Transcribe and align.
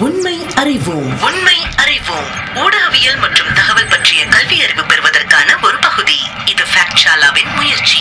உண்மை 0.00 0.46
அறிவோம். 0.54 1.20
உண்மை 1.20 1.56
அறிவோம். 1.76 2.30
ஊடகவியல் 2.54 3.18
மற்றும் 3.20 3.52
தகவல் 3.54 3.86
பற்றிய 3.86 4.26
கல்வி 4.26 4.62
அறிவு 4.62 4.84
பெறுவதற்கான 4.84 5.58
ஒரு 5.62 5.78
பகுதி. 5.78 6.16
இது 6.44 6.64
ஃபேக்ட் 6.64 6.98
ஷாலாவின் 7.04 7.54
முயற்சி 7.54 7.98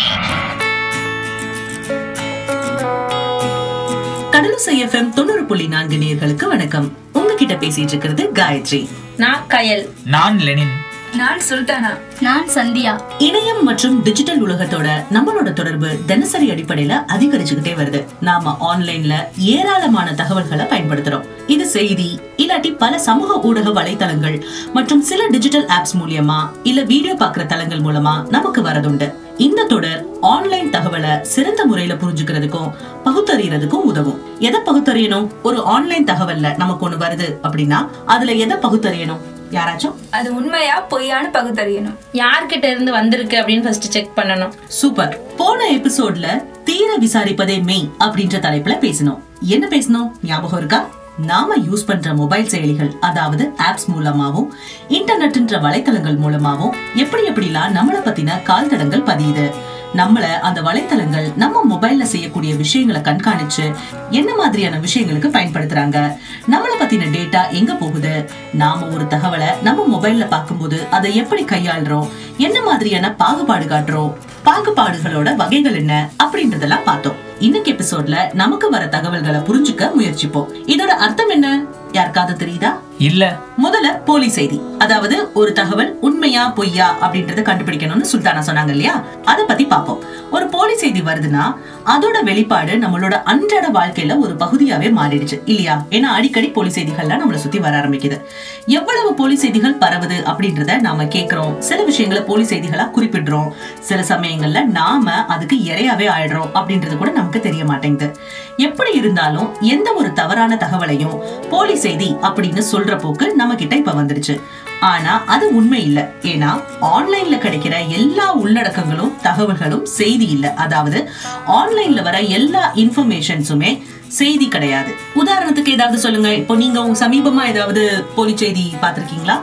கடலூசை 4.32 4.88
எஃப்எம் 4.88 5.10
தொண்ணூறு 5.10 5.46
புள்ளி 5.46 5.68
நான்கு 5.68 5.96
நேர்களுக்கு 5.96 6.46
வணக்கம். 6.46 6.98
உங்ககிட்ட 7.14 7.54
பேசிட்டு 7.54 7.88
இருக்கிறது 7.88 8.29
காயத்ரி. 8.34 8.89
நான் 9.18 9.45
கயல். 9.47 9.89
நான் 10.05 10.39
லெனின். 10.39 10.88
நான் 11.16 11.39
சுல்தானா. 11.50 11.98
நான் 12.20 12.48
சந்தியா. 12.48 13.00
இணையம் 13.20 13.62
மற்றும் 13.62 14.04
டிஜிட்டல் 14.04 14.48
உலகத்தோட 14.48 14.88
நம்மளோட 15.09 15.54
தொடர்பு 15.54 15.88
தினசரி 16.05 16.50
அடிப்படையில 16.50 17.04
அதிகரிச்சுக்கிட்டே 17.08 17.73
வருது. 17.78 18.05
நாம 18.20 18.58
ஆன்லைன்ல 18.62 19.14
ஏராளமான 19.38 20.14
தகவல்களை 20.14 20.66
பயன்படுத்துறோம். 20.66 21.23
இது 21.48 21.66
செய்தி 21.66 22.20
இல்லாட்டி 22.38 22.77
பல 22.77 22.99
சமூக 22.99 23.40
ஊடக 23.40 23.70
வலைத்தளங்கள் 23.70 24.41
மற்றும் 24.73 25.02
சில 25.02 25.27
டிஜிட்டல் 25.27 25.66
ஆப்ஸ் 25.66 25.98
மூலியமா 25.98 26.49
இல்ல 26.63 26.84
வீடியோ 26.84 27.13
பாக்குற 27.13 27.46
தளங்கள் 27.46 27.82
மூலமா 27.82 28.30
நமக்கு 28.30 28.62
வரதுண்டு 28.62 29.13
இந்த 29.38 29.63
தொடர் 29.63 30.05
ஆன்லைன் 30.21 30.70
தகவலை 30.70 31.21
சிறந்த 31.21 31.66
முறையில 31.66 31.96
புரிஞ்சுக்கிறதுக்கும் 31.96 32.71
பகுத்தறியறதுக்கும் 33.05 33.88
உதவும். 33.90 34.21
எதை 34.40 34.60
பகுத்தறியணும்? 34.66 35.30
ஒரு 35.44 35.63
ஆன்லைன் 35.63 36.05
தகவல்ல 36.05 36.57
நமக்கு 36.57 36.90
ஒண்ணு 36.90 36.94
வருது 36.94 37.35
அப்படின்னா 37.44 37.90
அதுல 38.05 38.32
எதை 38.32 38.57
பகுத்தறியணும்? 38.57 39.20
யாராச்சும்? 39.52 39.95
அது 40.12 40.35
உண்மையா 40.35 40.88
பொய்யான்னு 40.89 41.35
பகுத்தறியணும். 41.35 41.98
யார்கிட்ட 42.13 42.66
இருந்து 42.66 42.91
வந்திருக்கு 42.91 43.38
அப்படின்னு 43.40 43.63
ஃபர்ஸ்ட் 43.63 43.91
செக் 43.91 44.12
பண்ணணும். 44.16 44.52
சூப்பர். 44.67 45.35
போன 45.35 45.70
எபிசோட்ல 45.71 46.44
தீர 46.63 46.98
விசாரிப்பதே 47.02 47.63
மெய் 47.63 47.90
அப்படின்ற 47.99 48.38
தலைப்புல 48.40 48.77
பேசணும் 48.85 49.20
என்ன 49.41 49.67
பேசணும் 49.67 50.12
ஞாபகம் 50.23 50.57
இருக்கா? 50.57 50.88
நாம 51.17 51.55
யூஸ் 51.57 51.85
பண்ற 51.85 52.13
மொபைல் 52.13 52.45
செயலிகள் 52.45 52.99
அதாவது 52.99 53.52
ஆப்ஸ் 53.57 53.90
மூலமாவும் 53.95 54.48
இன்டர்நெட்ன்ற 54.90 55.59
வலைத்தளங்கள் 55.62 56.20
மூலமாவும் 56.20 56.76
எப்படி 56.96 57.24
எப்படிலாம் 57.24 57.76
நம்மள 57.76 57.98
பத்தின 58.05 58.43
கால் 58.43 58.68
தடங்கள் 58.68 59.02
பதியுது? 59.02 59.52
நம்மள 59.95 60.20
அந்த 60.20 60.62
வலைத்தளங்கள் 60.62 61.35
நம்ம 61.35 61.76
மொபைல்ல 61.76 62.01
செய்யக்கூடிய 62.01 62.55
விஷயங்களை 62.55 63.01
கண்காணிச்சு 63.01 63.76
என்ன 64.09 64.35
மாதிரியான 64.35 64.78
விஷயங்களுக்கு 64.78 65.28
பயன்படுத்துறாங்க? 65.28 66.18
நம்மள 66.51 66.73
பத்தின 66.79 67.07
டேட்டா 67.12 67.50
எங்க 67.50 67.73
போகுது? 67.73 68.29
நாம 68.53 68.85
ஒரு 68.85 69.03
தகவலை 69.03 69.62
நம்ம 69.62 69.97
மொபைல்ல 69.97 70.28
பார்க்கும்போது 70.28 70.88
அதை 70.90 71.16
எப்படி 71.16 71.44
கையாளுறோம்? 71.44 72.09
என்ன 72.38 72.62
மாதிரியான 72.62 73.13
பாகுபாடு 73.13 73.66
காட்டுறோம்? 73.66 74.13
பாகுபாடுகளோட 74.46 75.35
வகைகள் 75.35 75.75
என்ன? 75.75 76.09
அப்படின்றதெல்லாம் 76.24 76.84
பார்த்தோம். 76.84 77.16
இன்னைக்கு 77.40 77.72
எபிசோட்ல 77.74 78.34
நமக்கு 78.34 78.69
வர 78.69 78.88
தகவல்களை 78.88 79.40
புரிஞ்சுக்க 79.40 79.91
முயற்சிப்போம். 80.00 80.47
இதோட 80.66 80.94
அர்த்தம் 80.97 81.29
என்ன? 81.29 81.63
யாருக்காவது 81.91 82.46
தெரியுதா? 82.46 82.74
இல்ல. 83.00 83.40
முதல்ல 83.64 84.03
போலி 84.06 84.30
செய்தி. 84.30 84.62
அதாவது 84.78 85.34
ஒரு 85.34 85.53
தகவல் 85.53 85.97
உண்மையா 86.02 86.50
பொய்யா 86.50 86.96
அப்படின்றத 87.02 87.42
கண்டுபிடிக்கணும்னு 87.42 88.06
சுல்தானா 88.12 88.42
சொன்னாங்க 88.46 88.69
இல்லையா? 88.69 89.03
அத 89.25 89.44
பத்தி 89.44 89.66
பாப்போம் 89.66 89.97
ஒரு 90.31 90.47
போலி 90.47 90.75
செய்தி 90.75 91.02
வருதுன்னா 91.02 91.56
அதோட 91.86 92.24
வெளிப்பாடு 92.24 92.74
நம்மளோட 92.78 93.24
அன்றாட 93.24 93.68
வாழ்க்கையில 93.68 94.18
ஒரு 94.18 94.34
பகுதியாவே 94.34 94.90
மாறிடுச்சு 94.97 95.42
இல்லையா? 95.46 95.86
ஏன்னா 95.90 96.09
அடிக்கடி 96.18 96.47
போலி 96.47 96.70
செய்திகள்லாம் 96.70 97.22
நம்மளை 97.22 97.36
சுத்தி 97.36 97.59
வர 97.59 97.78
ஆரம்பிக்குது. 97.80 98.22
எவ்வளவு 98.66 99.14
போலி 99.14 99.36
செய்திகள் 99.36 99.78
பரவுது 99.78 100.18
அப்படின்றத 100.24 100.80
நாம 100.80 101.03
கேக்குறோம். 101.03 101.58
சில 101.58 101.84
விஷயங்களை 101.84 102.24
போலி 102.24 102.44
செய்திகளா 102.44 102.88
குறிப்பிடுறோம். 102.96 103.50
சில 103.80 104.02
சமயங்கள்ல 104.02 104.66
நாம 104.66 105.12
அதுக்கு 105.12 105.56
இரையாவே 105.56 106.08
ஆயிடுறோம் 106.18 106.52
அப்படின்றது 106.53 106.97
கூட 106.97 107.12
நமக்கு 107.12 107.40
தெரிய 107.40 107.66
மாட்டேங்குது. 107.66 108.16
எப்படி 108.58 108.92
இருந்தாலும் 108.92 109.50
எந்த 109.62 109.94
ஒரு 109.94 110.14
தவறான 110.14 110.56
தகவலையும் 110.56 111.18
போலி 111.50 111.75
செய்தி 111.75 112.16
அப்படின்னு 112.22 112.62
சொல்ற 112.72 112.88
போக்கு 112.95 113.35
நம்ம 113.35 113.56
கிட்ட 113.56 113.75
இப்ப 113.75 113.91
வந்துருச்சு 113.91 114.41
ஆனா 114.79 115.23
அது 115.25 115.56
உண்மை 115.56 115.84
இல்ல. 115.84 116.12
ஏன்னா 116.22 116.50
ஆன்லைன்ல 116.81 117.38
கிடைக்கிற 117.46 117.88
எல்லா 117.88 118.36
உள்ளடக்கங்களும் 118.36 119.14
தகவல்களும் 119.24 119.84
செய்தி 119.84 120.25
இல்ல. 120.25 120.53
அதாவது 120.53 121.09
ஆன்லைன்ல 121.47 122.02
வர 122.02 122.19
எல்லா 122.19 122.72
இன்ஃபர்மேஷன்ஸுமே 122.75 123.81
செய்தி 124.08 124.47
கிடையாது. 124.47 124.96
உதாரணத்துக்கு 125.16 125.68
ஏதாவது 125.68 125.97
சொல்லுங்க. 126.00 126.34
இப்போ 126.34 126.56
நீங்க 126.56 126.81
உங்க 126.81 127.08
சமீபமா 127.08 127.47
ஏதாவது 127.47 128.03
போலி 128.16 128.38
செய்தி 128.38 128.74
பாத்திருக்கீங்களா 128.81 129.35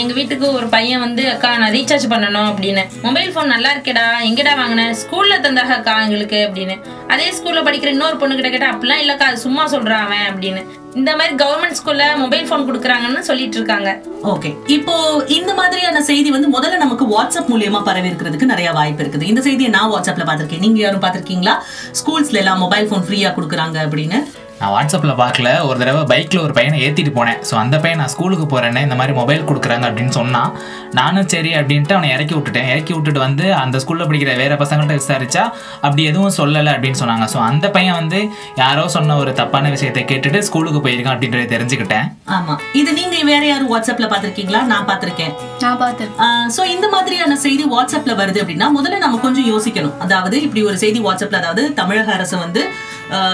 எங்க 0.00 0.12
வீட்டுக்கு 0.12 0.52
ஒரு 0.52 0.66
பையன் 0.66 1.00
வந்து 1.00 1.30
அக்கா 1.30 1.56
நான் 1.56 1.72
ரீசார்ஜ் 1.72 2.06
பண்ணணும் 2.10 2.48
அப்படின்னு. 2.50 2.84
மொபைல் 3.02 3.34
ஃபோன் 3.34 3.44
நல்லா 3.44 3.72
இருக்கேடா. 3.74 4.06
எங்கடா 4.22 4.54
வாங்கின? 4.60 4.94
ஸ்கூல்ல 5.02 5.36
தந்தாக 5.40 5.76
அக்கா 5.78 6.02
எங்களுக்கு 6.02 6.48
அப்படின்னு. 6.48 6.76
அதே 7.08 7.30
ஸ்கூல்ல 7.30 7.62
படிக்கிற 7.64 7.86
இன்னொரு 7.86 8.16
பொண்ணு 8.16 8.34
கிட்ட 8.34 8.50
கேட்டா 8.50 8.72
அப்படிலாம் 8.74 9.02
இல்லக்கா. 9.04 9.26
அது 9.30 9.38
சும்மா 9.38 9.70
சொல்றான் 9.70 10.04
அவன் 10.06 10.26
அப்படின்னு. 10.32 10.64
இந்த 10.94 11.16
மாதிரி 11.16 11.34
கவர்மெண்ட் 11.36 11.78
ஸ்கூல்ல 11.78 12.16
மொபைல் 12.16 12.48
போன் 12.50 12.66
கொடுக்குறாங்கன்னு 12.68 13.18
சொல்லிட்டு 13.18 13.56
இருக்காங்க 13.56 14.00
ஓகே 14.22 14.56
இப்போ 14.66 15.24
இந்த 15.26 15.54
மாதிரியான 15.54 16.02
செய்தி 16.02 16.30
வந்து 16.30 16.48
முதல்ல 16.56 16.76
நமக்கு 16.76 17.04
வாட்ஸ்அப் 17.04 17.50
மூலியமா 17.52 17.82
பரவி 17.82 18.08
இருக்கிறதுக்கு 18.08 18.52
நிறைய 18.52 18.72
வாய்ப்பு 18.72 19.02
இருக்குது. 19.02 19.22
இந்த 19.22 19.40
செய்தியை 19.40 19.70
நான் 19.70 19.90
வாட்ஸ்அப்ல 19.92 20.26
பாத்திருக்கேன் 20.30 20.58
நீங்க 20.58 20.80
யாரும் 20.80 21.04
பாத்திருக்கீங்களா 21.04 21.54
ஸ்கூல்ஸ்ல 22.00 22.32
எல்லாம் 22.32 22.58
மொபைல் 22.58 22.86
போன் 22.86 23.06
ஃப்ரீயா 23.08 23.32
கொடுக்குறாங்க 23.36 23.78
அப்படின்னு. 23.86 24.20
நான் 24.60 24.72
வாட்ஸ்அப்பில் 24.74 25.12
பார்க்கல. 25.22 25.48
ஒரு 25.66 25.76
தடவை 25.80 26.00
பைக்கில் 26.12 26.40
ஒரு 26.44 26.52
பையனை 26.56 26.78
ஏற்றிட்டு 26.86 27.12
போனேன். 27.18 27.38
ஸோ 27.48 27.54
அந்த 27.62 27.76
பையன் 27.82 28.00
நான் 28.02 28.12
ஸ்கூலுக்கு 28.14 28.46
போகிறேன்னு 28.52 28.80
இந்த 28.86 28.96
மாதிரி 29.00 29.12
மொபைல் 29.18 29.44
கொடுக்குறாங்க 29.50 29.84
அப்படின்னு 29.88 30.14
சொன்னான் 30.18 30.50
நானும் 30.98 31.28
சரி 31.32 31.50
அப்படின்ட்டு 31.58 31.94
அவனை 31.96 32.08
இறக்கி 32.14 32.34
விட்டுட்டேன். 32.36 32.68
இறக்கி 32.72 32.92
விட்டுட்டு 32.96 33.20
வந்து 33.26 33.44
அந்த 33.62 33.76
ஸ்கூலில் 33.82 34.08
படிக்கிற 34.10 34.32
வேற 34.42 34.54
பசங்கள்ட்ட 34.62 34.96
விசாரிச்சா 35.00 35.44
அப்படி 35.84 36.02
எதுவும் 36.10 36.34
சொல்லலை 36.40 36.72
அப்படின்னு 36.76 37.00
சொன்னாங்க. 37.02 37.28
ஸோ 37.34 37.38
அந்த 37.50 37.66
பையன் 37.76 37.98
வந்து 38.00 38.20
யாரோ 38.62 38.84
சொன்ன 38.96 39.18
ஒரு 39.22 39.32
தப்பான 39.40 39.70
விஷயத்தை 39.76 40.04
கேட்டுட்டு 40.12 40.40
ஸ்கூலுக்கு 40.48 40.82
போயிருக்கான் 40.86 41.16
அப்படின்றத 41.16 41.46
தெரிஞ்சுக்கிட்டேன். 41.54 42.06
ஆமா. 42.38 42.56
இது 42.80 42.90
நீங்க 42.98 43.16
வேற 43.32 43.42
யாரும் 43.52 43.70
வாட்ஸ்அப்ல 43.74 44.08
பாத்திருக்கீங்களா 44.14 44.62
நான் 44.72 44.88
பாத்திருக்கேன் 44.90 45.32
நான் 45.64 45.80
பார்த்தேன் 45.84 46.12
சோ 46.56 46.64
இந்த 46.74 46.86
மாதிரியான 46.96 47.38
செய்தி 47.46 47.64
வாட்ஸ்அப்ல 47.76 48.14
வருது 48.22 48.40
அப்படின்னா 48.42 48.68
முதல்ல 48.78 49.02
நம்ம 49.06 49.22
கொஞ்சம் 49.26 49.48
யோசிக்கணும். 49.52 49.96
அதாவது 50.06 50.36
இப்படி 50.46 50.62
ஒரு 50.70 50.78
செய்தி 50.84 51.00
வாட்ஸ்அப்ல 51.08 51.42
அதாவது 51.42 51.64
தமிழக 51.80 52.10
அரசு 52.18 52.36
வந்து 52.44 52.62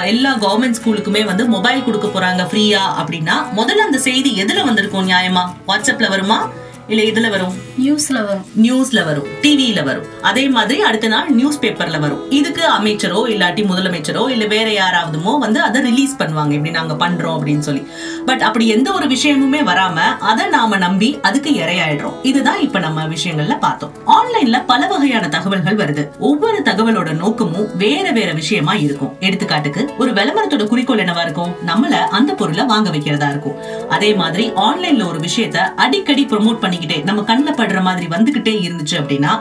எல்லா 0.05 0.35
கவர்மெண்ட் 0.35 0.77
ஸ்கூலுக்குமே 0.83 1.25
வந்து 1.25 1.45
மொபைல் 1.49 1.85
கொடுக்க 1.85 2.07
போறாங்க 2.07 2.43
ஃப்ரீயா 2.43 2.83
அப்படின்னா 2.99 3.37
முதல்ல 3.57 3.79
அந்த 3.79 3.99
செய்தி 3.99 4.43
எதுல 4.43 4.65
வந்திருக்கும் 4.65 5.09
நியாயமா? 5.09 5.55
வாட்ஸ்அப்ல 5.67 6.09
வருமா? 6.09 6.51
இல்ல 6.89 7.03
எதுல 7.03 7.31
வரும்? 7.31 7.55
நியூஸ்ல 7.85 8.25
வரும். 8.25 8.47
நியூஸ்ல 8.63 9.05
வரும். 9.05 9.27
டிவியில 9.43 9.85
வரும். 9.85 10.05
அதே 10.23 10.49
மாதிரி 10.49 10.83
அடுத்த 10.83 11.09
நாள் 11.09 11.29
நியூஸ் 11.29 11.61
பேப்பர்ல 11.61 12.01
வரும். 12.01 12.31
இதுக்கு 12.31 12.63
அமைச்சரோ 12.71 13.21
இல்லாட்டி 13.29 13.63
முதலமைச்சரோ 13.63 14.31
இல்ல 14.31 14.45
வேற 14.45 14.71
யாராவதுமோ 14.71 15.39
வந்து 15.39 15.61
அதை 15.61 15.83
ரிலீஸ் 15.83 16.17
பண்ணுவாங்க. 16.19 16.51
இப்படி 16.51 16.71
நாங்க 16.71 17.09
பண்றோம் 17.09 17.39
அப்படின்னு 17.39 17.59
சொல்லி. 17.59 17.87
பட் 18.27 18.43
அப்படி 18.43 18.69
எந்த 18.69 18.93
ஒரு 18.93 19.07
விஷயமுமே 19.07 19.63
வராம 19.63 19.97
அதை 20.19 20.47
நாம 20.47 20.77
நம்பி 20.77 21.19
அதுக்கு 21.23 21.51
இரையாயிடுறோம். 21.51 22.15
இதுதான் 22.23 22.61
இப்ப 22.61 22.79
நம்ம 22.79 23.03
விஷயங்கள்ல 23.05 23.59
பார்த்தோம். 23.59 23.93
ஆன்லைன்ல 24.07 24.63
பல 24.67 24.87
வகையான 24.87 25.29
தகவல்கள் 25.29 25.77
வருது. 25.77 26.19
ஒவ்வொரு 26.19 26.63
தகவலோட 26.65 27.17
நோக்கமும் 27.17 27.77
வேற 27.77 28.11
வேற 28.11 28.33
விஷயமா 28.33 28.75
இருக்கும். 28.75 29.17
எடுத்துக்காட்டுக்கு 29.21 29.97
ஒரு 29.99 30.13
விளம்பரத்தோட 30.13 30.67
குறிக்கோள் 30.67 31.05
என்னவா 31.05 31.23
இருக்கும்? 31.23 31.55
நம்மள 31.67 31.91
அந்த 31.91 32.35
பொருளை 32.35 32.65
வாங்க 32.65 32.91
வைக்கிறதா 32.91 33.29
இருக்கும். 33.29 33.89
அதே 33.89 34.15
மாதிரி 34.15 34.51
ஆன்லைன்ல 34.51 35.07
ஒரு 35.07 35.19
விஷயத்த 35.19 35.57
அடிக்கடி 35.57 36.27
ப்ரோமோட் 36.31 36.73
பண்ணிக்கிட்டே 36.75 36.99
நம்ம 37.09 37.23
கண்ணில் 37.31 37.59
படுற 37.61 37.81
மாதிரி 37.89 38.07
வந்துகிட்டே 38.15 38.55
இருந்துச்சு 38.67 38.97
அப்படின்னா 39.01 39.33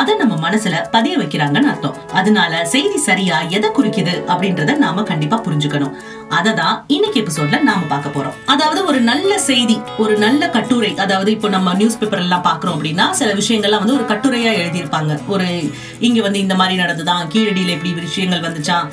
அதை 0.00 0.12
நம்ம 0.22 0.34
மனசுல 0.46 0.76
பதிய 0.94 1.14
வைக்கிறாங்கன்னு 1.20 1.70
அர்த்தம். 1.72 1.96
அதனால 2.20 2.64
செய்தி 2.74 2.98
சரியா 3.08 3.36
எதை 3.56 3.68
குறிக்குது 3.78 4.14
அப்படின்றத 4.32 4.76
நாம 4.84 5.02
கண்டிப்பா 5.10 5.36
புரிஞ்சுக்கணும். 5.46 5.94
அதை 6.38 6.50
தான் 6.60 6.76
இன்னைக்கு 6.94 7.18
எபிசோட்ல 7.22 7.58
நாம 7.68 7.86
பார்க்க 7.92 8.16
போறோம். 8.16 8.36
அதாவது 8.52 8.80
ஒரு 8.90 9.00
நல்ல 9.10 9.32
செய்தி 9.48 9.76
ஒரு 10.02 10.14
நல்ல 10.24 10.42
கட்டுரை 10.56 10.90
அதாவது 11.04 11.30
இப்போ 11.36 11.48
நம்ம 11.54 11.74
நியூஸ் 11.80 11.98
பேப்பர் 12.00 12.22
எல்லாம் 12.24 12.44
பாக்குறோம் 12.48 12.76
அப்படின்னா 12.76 13.06
சில 13.20 13.30
விஷயங்கள்லாம் 13.40 13.82
வந்து 13.84 13.96
ஒரு 13.98 14.06
கட்டுரையா 14.12 14.52
எழுதியிருப்பாங்க. 14.62 15.12
ஒரு 15.34 15.48
இங்க 16.08 16.20
வந்து 16.26 16.38
இந்த 16.44 16.54
மாதிரி 16.60 16.76
நடந்துதான் 16.82 17.24
கீழடியில 17.34 17.74
இப்படி 17.76 17.92
விஷயங்கள் 18.06 18.44
வந்துச்சான் 18.46 18.86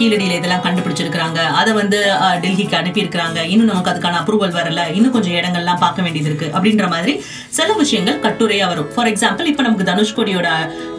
கீழடியில 0.00 0.36
இதெல்லாம் 0.40 0.64
கண்டுபிடிச்சிருக்காங்க 0.66 1.40
அதை 1.60 1.72
வந்து 1.80 2.00
டெல்லிக்கு 2.44 2.76
அனுப்பியிருக்கிறாங்க. 2.80 3.38
இன்னும் 3.52 3.70
நமக்கு 3.72 3.92
அதுக்கான 3.92 4.20
அப்ரூவல் 4.22 4.56
வரல. 4.58 4.80
இன்னும் 4.98 5.14
கொஞ்சம் 5.16 5.36
இடங்கள்லாம் 5.40 5.82
பார்க்க 5.84 6.06
வேண்டியது 6.06 6.30
இருக்கு 6.30 6.48
அப்படின்ற 6.56 6.86
மாதிரி 6.94 7.14
சில 7.56 7.72
விஷயங்கள் 7.80 8.20
கட்டுரையா 8.24 8.66
வரும். 8.68 8.86
ஃபார் 8.92 9.08
எக்ஸாம்பிள் 9.08 9.48
இப்ப 9.50 9.62
நமக்கு 9.64 9.86
தனுஷ்கோடியோட 9.88 10.48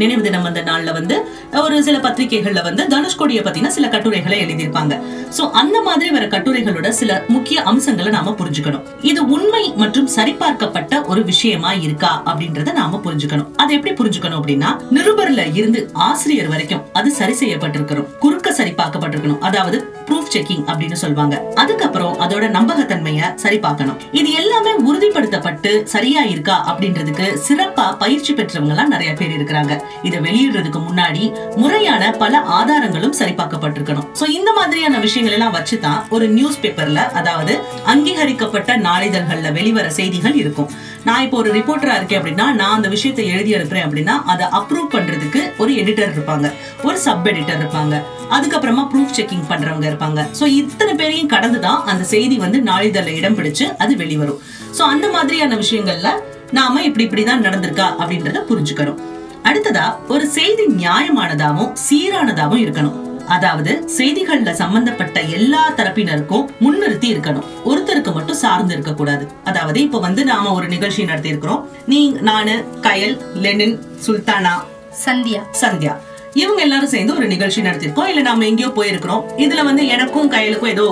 நினைவு 0.01 0.21
தினம் 0.25 0.45
வந்த 0.47 0.61
நாள்ல 0.67 0.91
வந்து 0.97 1.15
ஒரு 1.61 1.77
சில 1.87 1.97
பத்திரிகைகள்ல 2.03 2.61
வந்து 2.67 2.83
தனுஷ்கோடியை 2.93 3.41
பத்தின 3.47 3.71
சில 3.75 3.87
கட்டுரைகளை 3.93 4.37
எழுதியிருப்பாங்க. 4.43 4.93
சோ 5.37 5.45
அந்த 5.61 5.77
மாதிரி 5.87 6.09
வர 6.15 6.25
கட்டுரைகளோட 6.33 6.89
சில 6.99 7.11
முக்கிய 7.35 7.63
அம்சங்களை 7.71 8.11
நாம 8.17 8.35
புரிஞ்சுக்கணும். 8.41 8.83
இது 9.11 9.23
உண்மை 9.35 9.63
மற்றும் 9.81 10.09
சரிபார்க்கப்பட்ட 10.17 11.01
ஒரு 11.13 11.23
விஷயமா 11.31 11.71
இருக்கா 11.85 12.11
அப்படின்றத 12.25 12.73
நாம 12.81 13.01
புரிஞ்சுக்கணும். 13.07 13.49
அதை 13.63 13.71
எப்படி 13.79 13.95
புரிஞ்சுக்கணும் 14.01 14.39
அப்படின்னா 14.41 14.71
நிருபர்ல 14.97 15.47
இருந்து 15.59 15.81
ஆசிரியர் 16.09 16.51
வரைக்கும் 16.53 16.85
அது 17.01 17.11
சரி 17.21 17.35
செய்யப்பட்டிருக்கணும். 17.41 18.07
குறுக்க 18.25 18.53
சரி 18.59 18.73
பார்க்கப்பட்டிருக்கணும் 18.81 19.43
அதாவது 19.49 19.79
ப்ரூஃப் 20.07 20.31
செக்கிங் 20.35 20.63
அப்படின்னு 20.69 21.01
சொல்லுவாங்க. 21.03 21.35
அதுக்கப்புறம் 21.63 22.15
அதோட 22.23 22.45
நம்பகத்தன்மையை 22.59 23.27
சரி 23.43 23.59
பார்க்கணும் 23.67 23.99
இது 24.21 24.29
எல்லாமே 24.43 24.71
உறுதிப்படுத்தப்பட்டு 24.89 25.73
சரியா 25.95 26.21
இருக்கு 26.23 26.41
அப்படின்றதுக்கு 26.51 27.25
சிறப்பா 27.47 27.97
பயிற்சி 27.97 28.33
பெற்றவங்க 28.33 28.73
எல்லாம் 28.75 28.87
நிறைய 28.87 29.13
பேர் 29.13 29.35
இருக்கிறாங்க. 29.37 29.83
இதை 30.03 30.19
வெளியிடுறதுக்கு 30.19 30.81
முன்னாடி 30.89 31.55
முறையான 31.55 32.11
பல 32.11 32.39
ஆதாரங்களும் 32.39 33.15
சரிபார்க்கப்பட்டிருக்கணும். 33.19 34.07
சோ 34.19 34.29
இந்த 34.29 34.51
மாதிரியான 34.53 34.99
விஷயங்கள் 34.99 35.33
எல்லாம் 35.33 35.55
வச்சுதான் 35.55 36.09
ஒரு 36.09 36.27
நியூஸ் 36.27 36.59
பேப்பர்ல 36.61 37.11
அதாவது 37.11 37.59
அங்கீகரிக்கப்பட்ட 37.85 38.77
நாளிதழ்கள்ல 38.77 39.51
வெளிவர 39.51 39.89
செய்திகள் 39.89 40.35
இருக்கும். 40.35 40.69
நான் 41.03 41.21
இப்போ 41.21 41.37
ஒரு 41.37 41.53
ரிப்போர்ட்டரா 41.53 41.95
இருக்கேன் 41.95 42.19
அப்படின்னா 42.21 42.51
நான் 42.51 42.75
அந்த 42.75 42.87
விஷயத்தை 42.87 43.27
எழுதி 43.27 43.53
அனுப்புறேன் 43.53 43.85
அப்படின்னா 43.87 44.23
அதை 44.25 44.45
அப்ரூவ் 44.45 44.93
பண்றதுக்கு 44.93 45.41
ஒரு 45.57 45.73
எடிட்டர் 45.73 46.13
இருப்பாங்க. 46.15 46.51
ஒரு 46.83 46.97
சப் 46.97 47.27
எடிட்டர் 47.27 47.59
இருப்பாங்க. 47.63 48.01
அதுக்கப்புறமா 48.31 48.83
ப்ரூஃப் 48.93 49.15
செக்கிங் 49.17 49.47
பண்றவங்க 49.49 49.85
இருப்பாங்க. 49.91 50.27
சோ 50.39 50.45
இத்தனை 50.45 50.95
பேரையும் 50.95 51.27
கடந்துதான் 51.27 51.85
அந்த 51.85 52.03
செய்தி 52.03 52.37
வந்து 52.37 52.59
நாளிதழில் 52.59 53.17
இடம் 53.17 53.37
பிடிச்சு 53.37 53.75
அது 53.77 53.95
வெளிவரும். 53.95 54.39
சோ 54.77 54.81
அந்த 54.81 55.09
மாதிரியான 55.09 55.55
விஷயங்கள்ல 55.55 56.09
நாம 56.57 56.81
இப்படி 56.87 57.05
இப்படிதான் 57.07 57.45
நடந்திருக்கா 57.45 57.87
அப்படின்றத 58.01 58.41
புரிஞ்சுக்கணும். 58.49 58.99
அடுத்ததா 59.43 59.85
ஒரு 60.07 60.25
செய்தி 60.27 60.65
நியாயமானதாவும் 60.81 61.71
சீரானதாவும் 61.85 62.61
இருக்கணும். 62.63 62.97
அதாவது 63.35 63.71
செய்திகள்ல 63.97 64.51
சம்பந்தப்பட்ட 64.51 65.21
எல்லா 65.37 65.61
தரப்பினருக்கும் 65.71 66.45
முன்னிறுத்தி 66.61 67.09
இருக்கணும். 67.13 67.45
ஒருத்தருக்கு 67.65 68.13
மட்டும் 68.13 68.41
சார்ந்து 68.43 68.73
இருக்க 68.73 68.93
கூடாது 68.93 69.27
அதாவது 69.43 69.81
இப்ப 69.81 69.99
வந்து 69.99 70.23
நாம 70.23 70.51
ஒரு 70.53 70.67
நிகழ்ச்சி 70.67 71.03
நடத்தி 71.03 71.29
இருக்கிறோம் 71.29 71.61
நீ 71.85 71.99
நானு 72.29 72.55
கயல் 72.81 73.15
லெனின் 73.45 73.77
சுல்தானா 74.05 74.55
சந்தியா. 75.05 75.41
சந்தியா. 75.61 75.93
இவங்க 76.33 76.61
எல்லாரும் 76.61 76.93
சேர்ந்து 76.95 77.15
ஒரு 77.15 77.27
நிகழ்ச்சி 77.27 77.61
நடத்திருக்கோம் 77.61 78.11
இல்ல 78.11 78.21
நாம 78.21 78.45
எங்கேயோ 78.45 78.69
போயிருக்கிறோம். 78.75 79.23
இதுல 79.37 79.63
வந்து 79.63 79.85
எனக்கும் 79.87 80.31
கையலுக்கும் 80.31 80.73
ஏதோ 80.75 80.87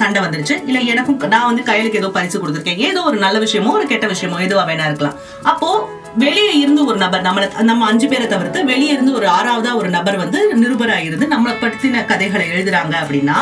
சண்டை 0.00 0.20
வந்துருச்சு. 0.22 0.54
இல்ல 0.70 0.78
எனக்கும் 0.92 1.20
நான் 1.34 1.48
வந்து 1.50 1.62
கையிலுக்கு 1.68 2.00
ஏதோ 2.02 2.10
பரிசு 2.16 2.40
கொடுத்துருக்கேன். 2.40 2.82
ஏதோ 2.88 3.02
ஒரு 3.10 3.18
நல்ல 3.24 3.38
விஷயமோ 3.44 3.70
ஒரு 3.78 3.86
கெட்ட 3.92 4.06
விஷயமோ 4.06 4.38
எதுவா 4.46 4.64
வேணா 4.70 4.88
இருக்கலாம். 4.90 5.18
அப்போ 5.52 5.70
வெளியே 6.24 6.52
இருந்து 6.58 6.82
ஒரு 6.90 6.98
நபர் 7.04 7.24
நம்மள 7.26 7.46
நம்ம 7.70 7.86
அஞ்சு 7.86 8.06
பேரை 8.08 8.26
தவிர்த்து 8.26 8.58
வெளியே 8.72 8.92
இருந்து 8.92 9.12
ஒரு 9.12 9.26
ஆறாவதா 9.26 9.72
ஒரு 9.80 9.88
நபர் 9.96 10.16
வந்து 10.16 10.38
நிருபரா 10.62 10.98
இருந்து 11.08 11.26
நம்மளை 11.34 11.54
பற்றின 11.64 12.04
கதைகளை 12.04 12.46
எழுதுறாங்க 12.54 12.94
அப்படின்னா 13.02 13.38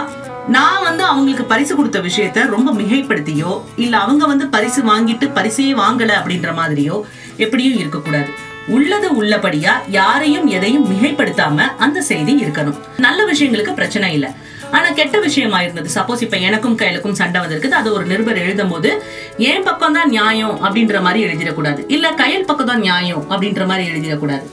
நான் 0.49 0.83
வந்து 0.83 1.03
அவங்களுக்கு 1.11 1.45
பரிசு 1.53 1.75
கொடுத்த 1.77 1.99
விஷயத்த 1.99 2.41
ரொம்ப 2.55 2.71
மிகைப்படுத்தியோ 2.73 3.53
இல்ல 3.77 3.95
அவங்க 3.97 4.25
வந்து 4.27 4.47
பரிசு 4.47 4.81
வாங்கிட்டு 4.83 5.29
பரிசையே 5.39 5.75
வாங்கல 5.83 6.13
அப்படின்ற 6.21 6.51
மாதிரியோ 6.61 6.97
எப்படியும் 7.37 7.79
இருக்கக்கூடாது. 7.79 8.29
உள்ளது 8.69 9.09
உள்ளபடியா 9.23 9.73
யாரையும் 9.89 10.47
எதையும் 10.57 10.87
மிகைப்படுத்தாம 10.91 11.57
அந்த 11.79 11.99
செய்தி 12.11 12.35
இருக்கணும். 12.45 12.79
நல்ல 12.99 13.21
விஷயங்களுக்கு 13.33 13.73
பிரச்சனை 13.75 14.11
இல்ல. 14.13 14.29
ஆனா 14.77 14.89
கெட்ட 14.99 15.17
விஷயமா 15.27 15.59
இருந்தது. 15.65 15.89
சப்போஸ் 15.97 16.25
இப்ப 16.27 16.37
எனக்கும் 16.49 16.77
கையிலுக்கும் 16.83 17.19
சண்டை 17.21 17.39
வந்திருக்குது. 17.43 17.79
அது 17.81 17.89
ஒரு 17.97 18.05
நிருபர் 18.13 18.43
எழுதும் 18.45 18.73
போது 18.75 18.91
என் 19.51 19.67
பக்கம் 19.69 19.97
தான் 19.99 20.13
நியாயம் 20.17 20.57
அப்படின்ற 20.67 21.01
மாதிரி 21.07 21.23
எழுதிடக்கூடாது. 21.29 21.83
இல்ல 21.97 22.07
கையல் 22.23 22.49
பக்கம் 22.51 22.71
தான் 22.73 22.85
நியாயம் 22.87 23.25
அப்படின்ற 23.33 23.65
மாதிரி 23.73 23.85
எழுதிடக்கூடாது. 23.93 24.47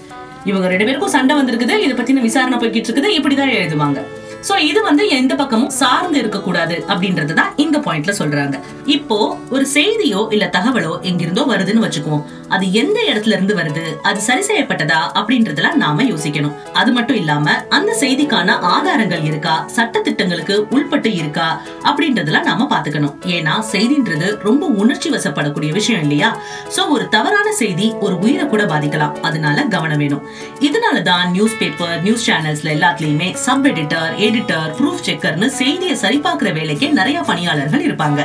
இவங்க 0.50 0.68
ரெண்டு 0.73 0.88
பேருக்கும் 0.88 1.15
சண்டை 1.18 1.35
வந்திருக்குது. 1.39 1.75
இதை 1.85 1.94
பத்தின 2.01 2.25
விசாரணை 2.29 2.57
போய்கிட்டு 2.62 2.89
இருக்குது. 2.89 3.09
இப்படிதான் 3.19 3.56
எழுதுவாங்க. 3.59 4.00
சோ 4.47 4.53
இது 4.69 4.79
வந்து 4.83 5.03
எந்த 5.09 5.35
பக்கமும் 5.35 5.73
சார்ந்து 5.79 6.19
இருக்கக்கூடாது 6.19 6.75
அப்படின்றது 6.88 7.33
தான் 7.39 7.51
இந்த 7.63 7.77
பாயிண்ட்ல 7.79 8.13
சொல்றாங்க. 8.19 8.55
இப்போ 8.95 9.17
ஒரு 9.49 9.65
செய்தியோ 9.73 10.21
இல்ல 10.35 10.45
தகவலோ 10.55 10.93
எங்கிருந்தோ 11.09 11.43
வருதுன்னு 11.51 11.83
வச்சுக்குவோம். 11.85 12.23
அது 12.55 12.65
எந்த 12.73 12.97
இடத்துல 13.09 13.35
இருந்து 13.38 13.55
வருது? 13.55 13.83
அது 14.09 14.19
சரி 14.21 14.43
செய்யப்பட்டதா? 14.47 14.99
அப்படின்றதெல்லாம் 15.19 15.77
நாம 15.83 16.03
யோசிக்கணும். 16.03 16.55
அது 16.73 16.91
மட்டும் 16.91 17.19
இல்லாம 17.21 17.53
அந்த 17.77 17.91
செய்திக்கான 17.99 18.57
ஆதாரங்கள் 18.73 19.23
இருக்கா? 19.23 19.55
சட்டத்திட்டங்களுக்கு 19.75 20.55
உள்பட்டு 20.69 21.11
இருக்கா? 21.15 21.47
அப்படின்றதெல்லாம் 21.89 22.49
நாம 22.51 22.67
பாத்துக்கணும் 22.73 23.15
ஏன்னா 23.35 23.53
செய்தின்றது 23.73 24.29
ரொம்ப 24.47 24.65
உணர்ச்சி 24.83 25.09
வசப்படக்கூடிய 25.09 25.71
விஷயம் 25.71 26.01
இல்லையா? 26.01 26.31
சோ 26.75 26.83
ஒரு 26.89 27.07
தவறான 27.09 27.47
செய்தி 27.61 27.89
ஒரு 27.99 28.17
உயிரை 28.19 28.47
கூட 28.47 28.65
பாதிக்கலாம். 28.73 29.15
அதனால 29.21 29.63
கவனம் 29.75 29.97
வேணும். 29.97 30.25
இதனாலதான் 30.69 31.25
நியூஸ் 31.29 31.57
பேப்பர் 31.59 31.95
நியூஸ் 32.01 32.27
சேனல்ஸ்ல 32.29 32.75
எல்லாத்துலயுமே 32.77 33.29
சப் 33.45 33.67
எடிட்டர் 33.71 34.11
எடிட்டர் 34.31 34.69
ப்ரூஃப் 34.80 35.06
செக்கர்னு 35.06 35.48
செய்தியை 35.62 35.95
சரிபார்க்கிற 36.04 36.54
வேலைக்கு 36.54 36.88
நிறைய 36.94 37.19
பணியாளர்கள் 37.22 37.86
இருப்பாங்க. 37.88 38.22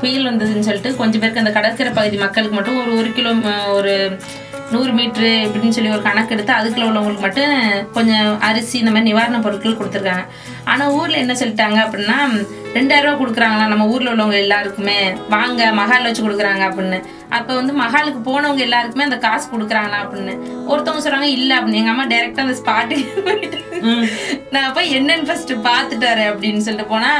புயல் 0.00 0.26
வந்ததுன்னு 0.26 0.66
சொல்லிட்டு 0.68 0.96
கொஞ்சம் 0.96 1.20
பேருக்கு 1.20 1.42
அந்த 1.42 1.52
கடற்கரை 1.56 1.92
பகுதி 1.92 2.16
மக்களுக்கு 2.16 2.54
மட்டும் 2.54 2.80
ஒரு 2.82 2.92
ஒரு 2.98 3.12
கிலோ 3.12 3.32
ஒரு 3.78 3.94
நூறு 4.72 4.90
மீட்ரு 4.98 5.30
இப்படின்னு 5.46 5.76
சொல்லி 5.76 5.92
ஒரு 5.96 6.02
கணக்கு 6.06 6.34
எடுத்து 6.34 6.52
அதுக்குள்ள 6.56 6.88
உள்ளவங்களுக்கு 6.88 7.26
மட்டும் 7.26 7.54
கொஞ்சம் 7.96 8.28
அரிசி 8.48 8.76
இந்த 8.80 8.90
மாதிரி 8.94 9.08
நிவாரண 9.10 9.38
பொருட்கள் 9.46 9.78
கொடுத்துருக்காங்க. 9.78 10.24
ஆனால் 10.72 10.92
ஊரில் 10.98 11.22
என்ன 11.22 11.34
சொல்லிட்டாங்க 11.40 11.78
அப்படின்னா 11.84 12.18
ரெண்டாயிரம் 12.76 13.06
ரூபா 13.06 13.20
கொடுக்குறாங்களா? 13.20 13.64
நம்ம 13.72 13.86
ஊரில் 13.92 14.10
உள்ளவங்க 14.12 14.36
எல்லாருக்குமே. 14.44 14.98
வாங்க 15.34 15.70
மகால் 15.80 16.06
வச்சு 16.08 16.24
கொடுக்குறாங்க 16.26 16.62
அப்படின்னு. 16.68 16.98
அப்போ 17.36 17.52
வந்து 17.60 17.72
மகாலுக்கு 17.82 18.20
போனவங்க 18.28 18.62
எல்லாருக்குமே 18.66 19.06
அந்த 19.08 19.18
காசு 19.26 19.46
கொடுக்குறாங்களா 19.54 19.98
அப்படின்னு. 20.04 20.34
ஒருத்தவங்க 20.70 21.02
சொல்கிறாங்க 21.04 21.30
இல்லை 21.38 21.54
அப்படின்னு. 21.58 21.80
எங்கள் 21.82 21.94
அம்மா 21.94 22.06
டைரெக்டாக 22.12 22.46
அந்த 22.46 22.56
ஸ்பாட்டுக்கு 22.60 23.24
போயிட்டு 23.28 23.58
நான் 24.54 24.74
போய் 24.76 24.94
என்னன்னு 24.98 25.28
ஃபர்ஸ்ட் 25.28 25.52
பார்த்துட்டாரு 25.68 26.24
அப்படின்னு 26.32 26.64
சொல்லிட்டு 26.66 26.92
போனா 26.92 27.10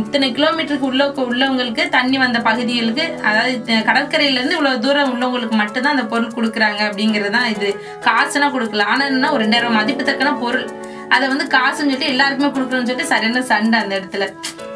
இத்தனை 0.00 0.28
கிலோமீட்டருக்கு 0.36 0.88
உள்ள 0.90 1.02
உள்ளவங்களுக்கு 1.24 1.82
தண்ணி 1.96 2.16
வந்த 2.22 2.38
பகுதிகளுக்கு 2.48 3.04
அதாவது 3.28 3.52
கடற்கரையிலேருந்து 3.88 4.56
இவ்வளோ 4.56 4.72
தூரம் 4.84 5.12
உள்ளவங்களுக்கு 5.14 5.56
மட்டும்தான் 5.62 5.94
அந்த 5.96 6.06
பொருள் 6.12 6.34
கொடுக்குறாங்க 6.36 6.80
அப்படிங்கிறது 6.88 7.32
தான் 7.36 7.50
இது. 7.54 7.68
காசுனா 8.08 8.48
கொடுக்கல 8.56 8.86
ஆனால் 8.92 9.08
என்னன்னா 9.10 9.30
ஒரு 9.34 9.42
ரெண்டாயிரம் 9.44 9.78
மதிப்பு 9.80 10.08
தக்கன 10.10 10.32
பொருள். 10.44 10.66
அதை 11.14 11.24
வந்து 11.32 11.46
காசுன்னு 11.56 11.80
சொல்லிட்டு 11.80 12.10
எல்லாருக்குமே 12.12 12.50
கொடுக்கணும்னு 12.56 12.88
சொல்லிட்டு 12.90 13.12
சரியான 13.12 13.44
சண்டை 13.52 13.78
அந்த 13.82 13.94
இடத்துல. 14.00 14.26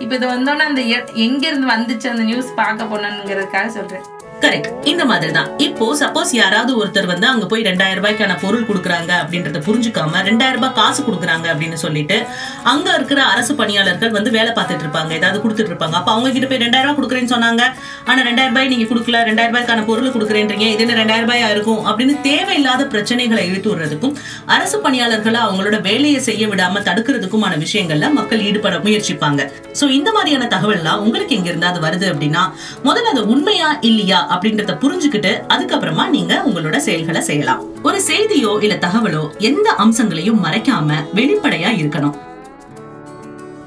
இப்போ 0.02 0.14
இது 0.18 0.26
வந்தோன்னே 0.34 0.66
அந்த 0.70 0.82
எங்கேருந்து 1.26 1.72
வந்துச்சு 1.74 2.12
அந்த 2.14 2.26
நியூஸ் 2.30 2.50
பார்க்க 2.62 2.92
போனோங்கிறதுக்காக 2.92 3.68
சொல்கிறேன் 3.78 4.06
கரெக்ட் 4.42 4.68
இந்த 4.90 5.02
மாதிரி 5.10 5.32
தான் 5.36 5.48
இப்போ 5.64 5.86
சப்போஸ் 6.00 6.32
யாராவது 6.38 6.72
ஒருத்தர் 6.80 7.08
வந்து 7.10 7.26
அங்க 7.30 7.44
போய் 7.50 7.64
ரெண்டாயிரம் 7.68 7.98
ரூபாய்க்கான 8.00 8.34
பொருள் 8.42 8.66
கொடுக்குறாங்க 8.68 9.12
அப்படின்றத 9.22 9.60
புரிஞ்சுக்காம 9.66 10.20
ரெண்டாயிரம் 10.28 10.58
ரூபாய் 10.58 10.74
காசு 10.78 11.00
கொடுக்குறாங்க 11.06 11.46
அப்படின்னு 11.52 11.78
சொல்லிட்டு 11.82 12.16
அங்க 12.72 12.88
இருக்கிற 12.98 13.20
அரசு 13.32 13.52
பணியாளர்கள் 13.60 14.12
வந்து 14.16 14.30
வேலை 14.36 14.52
பார்த்துட்டு 14.58 14.84
இருப்பாங்க. 14.86 15.10
ஏதாவது 15.18 15.38
கொடுத்துட்டு 15.44 15.72
இருப்பாங்க. 15.72 15.96
அப்ப 16.00 16.10
அவங்க 16.14 16.30
கிட்ட 16.36 16.48
போய் 16.52 16.62
ரெண்டாயிரம் 16.64 16.88
ரூபாய் 16.88 16.98
கொடுக்குறேன்னு 16.98 17.32
சொன்னாங்க. 17.34 17.62
ஆனா 18.08 18.20
ரெண்டாயிரம் 18.28 18.54
ரூபாய் 18.54 18.70
நீங்க 18.72 18.86
கொடுக்கல 18.92 19.22
ரெண்டாயிரம் 19.30 19.54
ரூபாய்க்கான 19.54 19.84
பொருள் 19.90 20.14
கொடுக்குறேன்றீங்க. 20.16 20.68
இது 20.74 20.84
என்ன 20.86 20.96
ரெண்டாயிரம் 21.02 21.26
ரூபாயா 21.28 21.48
இருக்கும்? 21.54 21.82
அப்படின்னு 21.88 22.16
தேவையில்லாத 22.28 22.86
பிரச்சனைகளை 22.94 23.44
இழுத்து 23.50 23.70
விடுறதுக்கும் 23.72 24.14
அரசு 24.56 24.78
பணியாளர்களை 24.86 25.40
அவங்களோட 25.46 25.78
வேலையை 25.88 26.22
செய்ய 26.28 26.46
விடாம 26.52 26.84
தடுக்கிறதுக்குமான 26.90 27.56
விஷயங்கள்ல 27.64 28.12
மக்கள் 28.20 28.46
ஈடுபட 28.48 28.78
முயற்சிப்பாங்க. 28.86 29.50
சோ 29.80 29.84
இந்த 29.98 30.10
மாதிரியான 30.18 30.50
தகவல்லாம் 30.56 31.02
உங்களுக்கு 31.06 31.36
எங்க 31.40 31.48
இருந்தா 31.52 31.72
அது 31.74 31.82
வருது 31.88 32.06
அப்படின்னா 32.14 32.44
முதல்ல 32.88 33.12
அது 33.14 33.22
உண்மையா 33.34 33.68
இல்லையா 33.90 34.22
அப்படின்றத 34.30 34.72
புரிஞ்சுக்கிட்டு 34.84 35.32
அதுக்கப்புறமா 35.48 36.08
நீங்க 36.08 36.42
உங்களோட 36.46 36.76
செயல்களை 36.76 37.20
செய்யலாம். 37.20 37.62
ஒரு 37.82 38.00
செய்தியோ 38.06 38.62
இல்ல 38.62 38.74
தகவலோ 38.74 39.22
எந்த 39.38 39.70
அம்சங்களையும் 39.78 40.44
மறைக்காம 40.44 40.94
வெளிப்படையா 41.14 41.70
இருக்கணும். 41.80 42.16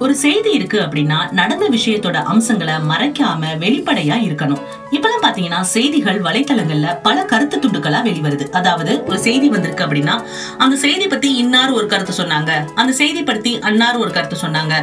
ஒரு 0.03 0.13
செய்தி 0.21 0.51
இருக்கு 0.57 0.77
அப்படின்னா 0.83 1.17
நடந்த 1.39 1.65
விஷயத்தோட 1.73 2.17
அம்சங்களை 2.31 2.75
மறைக்காம 2.91 3.49
வெளிப்படையா 3.63 4.15
இருக்கணும். 4.27 4.61
இப்பெல்லாம் 4.95 5.23
பாத்தீங்கன்னா 5.25 5.59
செய்திகள் 5.73 6.17
வலைத்தளங்கள்ல 6.27 6.87
பல 7.05 7.17
கருத்து 7.31 7.57
துண்டுகளா 7.63 7.99
வெளிவருது. 8.07 8.45
அதாவது 8.59 8.93
ஒரு 9.09 9.19
செய்தி 9.27 9.47
வந்திருக்கு 9.55 9.85
அப்படின்னா 9.87 10.15
அந்த 10.63 10.75
செய்தி 10.85 11.05
பத்தி 11.13 11.29
இன்னார் 11.43 11.75
ஒரு 11.77 11.87
கருத்து 11.93 12.15
சொன்னாங்க 12.21 12.51
அந்த 12.81 12.91
செய்தி 13.01 13.23
பத்தி 13.29 13.53
அன்னார் 13.69 14.01
ஒரு 14.03 14.11
கருத்து 14.17 14.39
சொன்னாங்க 14.45 14.73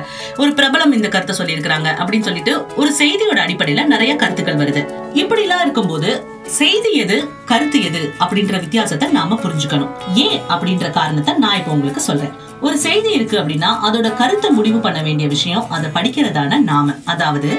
ஒரு 0.42 0.50
பிரபலம் 0.60 0.96
இந்த 1.00 1.10
கருத்தை 1.16 1.36
சொல்லியிருக்கிறாங்க 1.40 1.90
அப்படின்னு 2.00 2.28
சொல்லிட்டு 2.30 2.54
ஒரு 2.82 2.90
செய்தியோட 3.02 3.38
அடிப்படையில 3.46 3.86
நிறைய 3.94 4.14
கருத்துக்கள் 4.22 4.60
வருது. 4.64 4.84
இப்படி 5.22 5.44
எல்லாம் 5.46 5.64
இருக்கும்போது 5.66 6.10
செய்தி 6.56 6.90
எது 7.02 7.16
கருத்து 7.46 7.78
எது 7.88 8.00
அப்படின்ற 8.20 8.54
வித்தியாசத்தை 8.60 9.06
நாம 9.16 9.38
புரிஞ்சுக்கணும். 9.42 9.90
ஏன் 10.14 10.38
அப்படின்ற 10.48 10.86
காரணத்தை 10.90 11.34
நான் 11.34 11.56
இப்போ 11.56 11.72
உங்களுக்கு 11.72 12.00
சொல்றேன். 12.00 12.32
ஒரு 12.60 12.78
செய்தி 12.78 13.10
இருக்கு 13.12 13.36
அப்படின்னா 13.40 13.70
அதோட 13.86 14.08
கருத்தை 14.16 14.50
முடிவு 14.50 14.78
பண்ண 14.78 15.02
வேண்டிய 15.02 15.28
விஷயம் 15.28 15.66
அதை 15.70 15.90
படிக்கிறதான 15.96 16.60
நாம. 16.70 16.94
அதாவது 17.04 17.50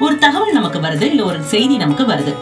ஒரு 0.00 0.18
தகவல் 0.18 0.52
நமக்கு 0.52 0.78
வருது 0.78 1.02
இல்ல 1.02 1.24
ஒரு 1.24 1.42
செய்தி 1.42 1.76
நமக்கு 1.76 2.04
வருது. 2.04 2.34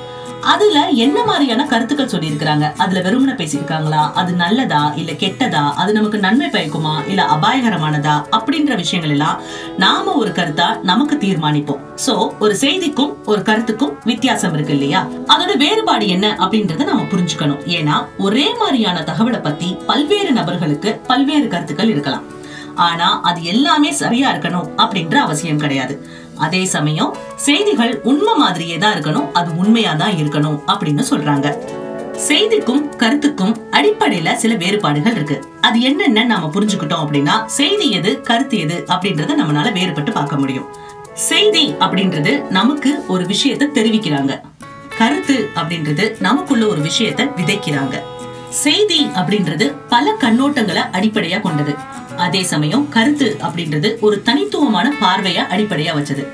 அதுல 0.47 0.89
என்ன 0.89 1.25
மாதிரியான 1.25 1.67
கருத்துக்கள் 1.67 2.11
சொல்லியிருக்கிறாங்க? 2.11 2.67
அதுல 2.77 3.01
வெறுமனை 3.11 3.35
பேசியிருக்காங்களா? 3.41 4.13
அது 4.13 4.33
நல்லதா? 4.33 4.93
இல்ல 4.97 5.13
கெட்டதா? 5.13 5.63
அது 5.75 5.93
நமக்கு 5.93 6.19
நன்மை 6.19 6.47
பயக்குமா? 6.47 7.09
இல்ல 7.09 7.23
அபாயகரமானதா? 7.23 8.15
அப்படின்ற 8.31 8.75
விஷயங்கள் 8.77 9.15
எல்லாம் 9.17 9.41
நாம 9.77 10.13
ஒரு 10.13 10.31
கருத்தா 10.31 10.83
நமக்கு 10.83 11.17
தீர்மானிப்போம். 11.17 11.81
சோ 12.07 12.15
ஒரு 12.39 12.57
செய்திக்கும் 12.57 13.25
ஒரு 13.25 13.43
கருத்துக்கும் 13.43 13.97
வித்தியாசம் 14.05 14.55
இருக்கு 14.55 14.73
இல்லையா? 14.73 15.09
அதோட 15.29 15.57
வேறுபாடு 15.57 16.09
என்ன 16.09 16.37
அப்படின்றத 16.41 16.85
நாம 16.85 17.03
புரிஞ்சுக்கணும். 17.03 17.63
ஏன்னா 17.79 18.07
ஒரே 18.19 18.47
மாதிரியான 18.55 19.01
தகவலை 19.01 19.43
பத்தி 19.43 19.77
பல்வேறு 19.87 20.33
நபர்களுக்கு 20.33 21.01
பல்வேறு 21.07 21.49
கருத்துக்கள் 21.49 21.89
இருக்கலாம். 21.89 22.35
ஆனா 22.75 23.21
அது 23.21 23.43
எல்லாமே 23.43 23.91
சரியா 23.93 24.31
இருக்கணும் 24.33 24.71
அப்படின்ற 24.77 25.15
அவசியம் 25.15 25.59
கிடையாது. 25.59 26.25
அதே 26.37 26.63
சமயம் 26.75 27.15
செய்திகள் 27.47 28.01
உண்மை 28.11 28.35
மாதிரியே 28.35 28.79
தான் 28.79 28.95
இருக்கணும் 28.97 29.27
அது 29.33 29.51
உண்மையா 29.57 29.93
தான் 29.93 30.17
இருக்கணும் 30.21 30.59
அப்படின்னு 30.73 31.05
சொல்றாங்க. 31.11 31.49
செய்திக்கும் 32.29 32.83
கருத்துக்கும் 32.97 33.55
அடிப்படையில 33.71 34.35
சில 34.35 34.55
வேறுபாடுகள் 34.55 35.15
இருக்கு. 35.15 35.37
அது 35.61 35.81
என்னென்ன 35.81 36.25
நாம 36.25 36.51
புரிஞ்சுக்கிட்டோம் 36.55 37.03
அப்படின்னா 37.05 37.35
செய்தி 37.59 37.91
எது 37.91 38.21
கருத்து 38.21 38.59
எது 38.59 38.85
அப்படின்றத 38.89 39.37
நம்மளால 39.41 39.73
வேறுபட்டு 39.73 40.13
பார்க்க 40.13 40.37
முடியும். 40.37 40.69
செய்தி 41.15 41.65
அப்படின்றது 41.81 42.33
நமக்கு 42.51 43.05
ஒரு 43.09 43.27
விஷயத்தை 43.27 43.69
தெரிவிக்கிறாங்க. 43.79 44.33
கருத்து 44.99 45.51
அப்படின்றது 45.57 46.17
நமக்குள்ள 46.21 46.67
ஒரு 46.67 46.81
விஷயத்தை 46.81 47.27
விதைக்கிறாங்க. 47.27 47.97
செய்தி 48.51 49.01
அப்படின்றது 49.15 49.67
பல 49.89 50.13
கண்ணோட்டங்களை 50.23 50.83
அடிப்படையா 50.93 51.41
கொண்டது. 51.41 51.75
அதே 52.25 52.43
சமயம் 52.53 52.85
கருத்து 52.95 53.29
அப்படின்றது 53.47 53.89
ஒரு 54.07 54.17
தனித்துவமான 54.29 54.87
பார்வைய 55.03 55.39
அடிப்படையா 55.55 55.93
வச்சது. 55.99 56.25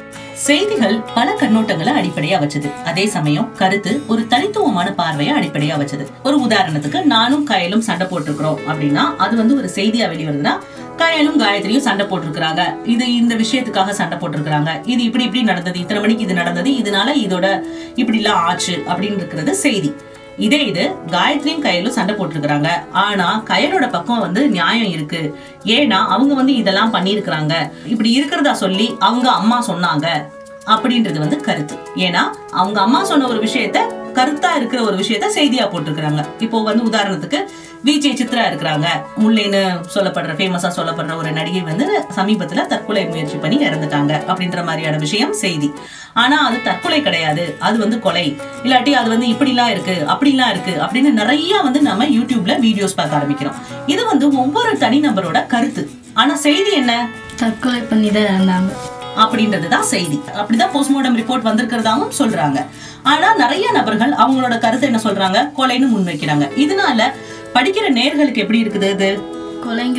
செய்திகள் 0.46 0.96
பல 1.16 1.28
கண்ணோட்டங்களை 1.40 1.92
அடிப்படையா 2.00 2.36
வச்சது. 2.42 2.68
அதே 2.90 3.04
சமயம் 3.06 3.48
கருத்து 3.60 3.92
ஒரு 4.12 4.22
தனித்துவமான 4.32 4.88
பார்வையை 5.00 5.32
அடிப்படையா 5.38 5.74
வச்சது. 5.82 6.04
ஒரு 6.22 6.36
உதாரணத்துக்கு 6.46 7.00
நானும் 7.14 7.44
கயலும் 7.50 7.84
சண்டை 7.88 8.06
போட்டிருக்கிறோம் 8.06 8.60
அப்படின்னா 8.68 9.04
அது 9.24 9.36
வந்து 9.36 9.56
ஒரு 9.60 9.70
செய்தியா 9.76 10.06
வெளிவருதுன்னா 10.12 10.54
கயலும் 11.02 11.38
காயத்ரியும் 11.42 11.86
சண்டை 11.88 12.06
போட்டிருக்கிறாங்க. 12.06 12.62
இது 12.94 13.04
இந்த 13.20 13.34
விஷயத்துக்காக 13.42 13.90
சண்டை 14.00 14.18
போட்டிருக்கிறாங்க. 14.18 14.70
இது 14.92 15.02
இப்படி 15.08 15.24
இப்படி 15.24 15.42
நடந்தது 15.42 15.78
இத்தனை 15.78 16.02
மணிக்கு 16.02 16.26
இது 16.28 16.40
நடந்தது 16.42 16.70
இதனால 16.82 17.08
இதோட 17.26 17.46
இப்படி 17.94 18.20
எல்லாம் 18.22 18.42
ஆச்சு 18.48 18.76
அப்படின்னு 18.90 19.20
இருக்கிறது 19.22 19.54
செய்தி. 19.66 19.92
இதே 20.36 20.66
இது 20.66 20.94
காயத்ரியும் 21.06 21.62
கயலும் 21.62 21.88
சண்டை 21.88 22.14
போட்டிருக்கிறாங்க. 22.14 22.68
ஆனா 22.92 23.42
கயலோட 23.46 23.90
பக்கம் 23.90 24.20
வந்து 24.20 24.48
நியாயம் 24.48 24.90
இருக்கு. 24.90 25.38
ஏன்னா 25.64 26.06
அவங்க 26.06 26.34
வந்து 26.34 26.54
இதெல்லாம் 26.54 26.94
பண்ணியிருக்கிறாங்க. 26.94 27.72
இப்படி 27.86 28.10
இருக்கிறதா 28.10 28.52
சொல்லி 28.52 28.96
அவங்க 28.98 29.30
அம்மா 29.30 29.64
சொன்னாங்க. 29.66 30.06
அப்படின்றது 30.66 31.18
வந்து 31.18 31.40
கருத்து. 31.40 31.78
ஏன்னா 31.96 32.20
அவங்க 32.50 32.80
அம்மா 32.80 33.04
சொன்ன 33.04 33.26
ஒரு 33.26 33.42
விஷயத்த 33.42 33.78
கருத்தா 34.19 34.50
இருக்கிற 34.57 34.83
ஒரு 34.83 34.97
விஷயத்த 34.97 35.26
செய்தியா 35.38 35.64
போட்டிருக்கிறாங்க. 35.73 36.23
இப்போ 36.38 36.62
வந்து 36.62 36.85
உதாரணத்துக்கு 36.90 37.40
விஜய் 37.87 38.16
சித்ரா 38.19 38.42
இருக்கிறாங்க. 38.49 38.87
முல்லைன்னு 39.23 39.61
சொல்லப்படுற 39.95 40.33
ஃபேமஸா 40.38 40.69
சொல்லப்படுற 40.76 41.16
ஒரு 41.16 41.31
நடிகை 41.33 41.61
வந்து 41.61 41.87
சமீபத்துல 42.16 42.66
தற்கொலை 42.66 43.02
முயற்சி 43.07 43.37
பண்ணி 43.37 43.57
இறந்துட்டாங்க 43.69 44.12
அப்படின்ற 44.31 44.64
மாதிரியான 44.64 44.97
விஷயம் 44.97 45.33
செய்தி. 45.33 45.71
ஆனா 46.12 46.47
அது 46.47 46.62
தற்கொலை 46.62 47.02
கிடையாது. 47.02 47.57
அது 47.59 47.78
வந்து 47.78 47.99
கொலை. 47.99 48.26
இல்லாட்டி 48.62 48.92
அது 49.00 49.09
வந்து 49.09 49.26
இப்படிலாம் 49.26 49.73
இருக்கு 49.75 49.97
அப்படிலாம் 50.14 50.50
இருக்கு 50.50 50.75
அப்படின்னு 50.85 51.12
நிறைய 51.21 51.61
வந்து 51.61 51.83
நம்ம 51.83 52.04
யூடியூப்ல 52.04 52.57
வீடியோஸ் 52.66 52.99
பார்க்க 53.00 53.21
ஆரம்பிக்கிறோம். 53.21 53.59
இது 53.87 54.07
வந்து 54.07 54.28
ஒவ்வொரு 54.45 54.73
தனிநபரோட 54.73 55.47
கருத்து. 55.47 55.90
ஆனா 56.14 56.35
செய்தி 56.47 56.73
என்ன? 56.73 57.09
தற்கொலை 57.37 57.81
பண்ணி 57.81 58.11
தான் 58.11 58.31
இறந்தாங்க. 58.33 58.73
அப்படின்றது 59.23 59.66
தான் 59.75 59.88
செய்தி. 59.92 60.19
அப்படிதான் 60.40 60.73
போஸ்ட்மார்டம் 60.75 61.19
ரிப்போர்ட் 61.21 61.49
வந்திருக்கிறதாவும் 61.49 62.14
சொல்றாங்க. 62.21 62.59
ஆனா 63.12 63.28
நிறைய 63.42 63.66
நபர்கள் 63.78 64.12
அவங்களோட 64.23 64.54
கருத்தை 64.64 64.88
என்ன 64.90 65.00
சொல்றாங்க? 65.09 65.38
கொலைன்னு 65.59 65.88
முன்வைக்கிறாங்க. 65.95 66.47
இதனால 66.64 67.11
படிக்கிற 67.57 67.87
நேர்களுக்கு 67.99 68.42
எப்படி 68.45 68.62
இருக்குது 68.64 68.90
இது? 68.97 69.11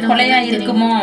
கொலையா 0.09 0.39
இருக்குமோ? 0.51 0.93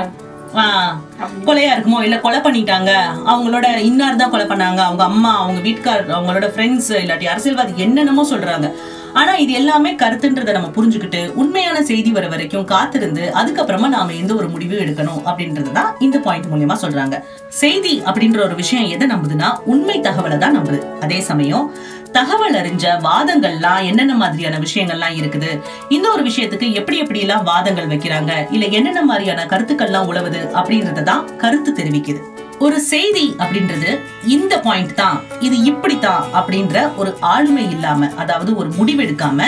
கொலையா 1.49 1.73
இருக்குமோ? 1.75 1.99
இல்ல 2.07 2.17
கொலை 2.25 2.39
பண்ணிட்டாங்க? 2.47 2.93
அவங்களோட 3.33 3.67
இன்னார் 3.89 4.23
தான் 4.23 4.33
கொலை 4.33 4.47
பண்ணாங்க. 4.53 4.81
அவங்க 4.89 5.05
அம்மா 5.11 5.33
அவங்க 5.43 5.61
வீட்டுக்கார் 5.67 6.03
அவங்களோட 6.17 6.49
ஃப்ரெண்ட்ஸ் 6.55 6.91
இல்லாட்டி 7.03 7.29
அரசியல்வாதி 7.33 7.85
என்னென்னமோ 7.87 8.25
சொல்றாங்க. 8.33 8.69
ஆனா 9.13 9.35
இது 9.37 9.53
எல்லாமே 9.53 9.91
கருத்துன்றதை 9.93 10.53
நம்ம 10.53 10.69
புரிஞ்சுக்கிட்டு 10.69 11.35
உண்மையான 11.35 11.83
செய்தி 11.83 12.11
வர 12.11 12.29
வரைக்கும் 12.29 12.65
காத்திருந்து 12.65 13.33
அதுக்கப்புறமா 13.35 13.89
நாம 13.89 14.13
எந்த 14.13 14.35
ஒரு 14.35 14.49
முடிவும் 14.49 14.79
எடுக்கணும் 14.79 15.23
அப்படின்றதுதான் 15.25 15.91
இந்த 15.99 16.19
பாயிண்ட் 16.19 16.47
மூலியமா 16.47 16.77
சொல்றாங்க. 16.83 17.23
செய்தி 17.49 18.03
அப்படின்ற 18.07 18.45
ஒரு 18.45 18.55
விஷயம் 18.55 18.89
எதை 18.89 19.09
நம்புதுன்னா 19.09 19.59
உண்மை 19.65 20.01
தகவலை 20.01 20.39
தான் 20.39 20.59
நம்புது. 20.59 21.01
அதே 21.01 21.21
சமயம் 21.21 21.75
தகவல் 22.13 22.55
அறிஞ்ச 22.55 22.85
வாதங்கள்லாம் 23.03 23.85
என்னென்ன 23.85 24.15
மாதிரியான 24.15 24.59
விஷயங்கள்லாம் 24.59 25.17
இருக்குது? 25.17 25.61
இந்த 25.89 26.11
ஒரு 26.11 26.23
விஷயத்துக்கு 26.23 26.73
எப்படி 26.73 26.99
எப்படி 26.99 27.21
எல்லாம் 27.21 27.43
வாதங்கள் 27.43 27.87
வைக்கிறாங்க? 27.87 28.53
இல்ல 28.53 28.67
என்னென்ன 28.67 29.03
மாதிரியான 29.03 29.45
கருத்துக்கள்லாம் 29.45 30.09
உழவுது 30.11 30.41
அப்படின்றத 30.55 31.03
தான் 31.03 31.37
கருத்து 31.37 31.73
தெரிவிக்குது. 31.73 32.30
ஒரு 32.65 32.79
செய்தி 32.93 33.27
அப்படின்றது 33.43 33.91
இந்த 34.35 34.55
பாயிண்ட் 34.65 34.95
தான். 35.01 35.19
இது 35.47 35.57
இப்படித்தான் 35.71 36.25
அப்படின்ற 36.39 36.77
ஒரு 37.01 37.11
ஆளுமை 37.33 37.65
இல்லாம 37.75 38.09
அதாவது 38.23 38.51
ஒரு 38.61 38.69
முடிவெடுக்காம 38.79 39.47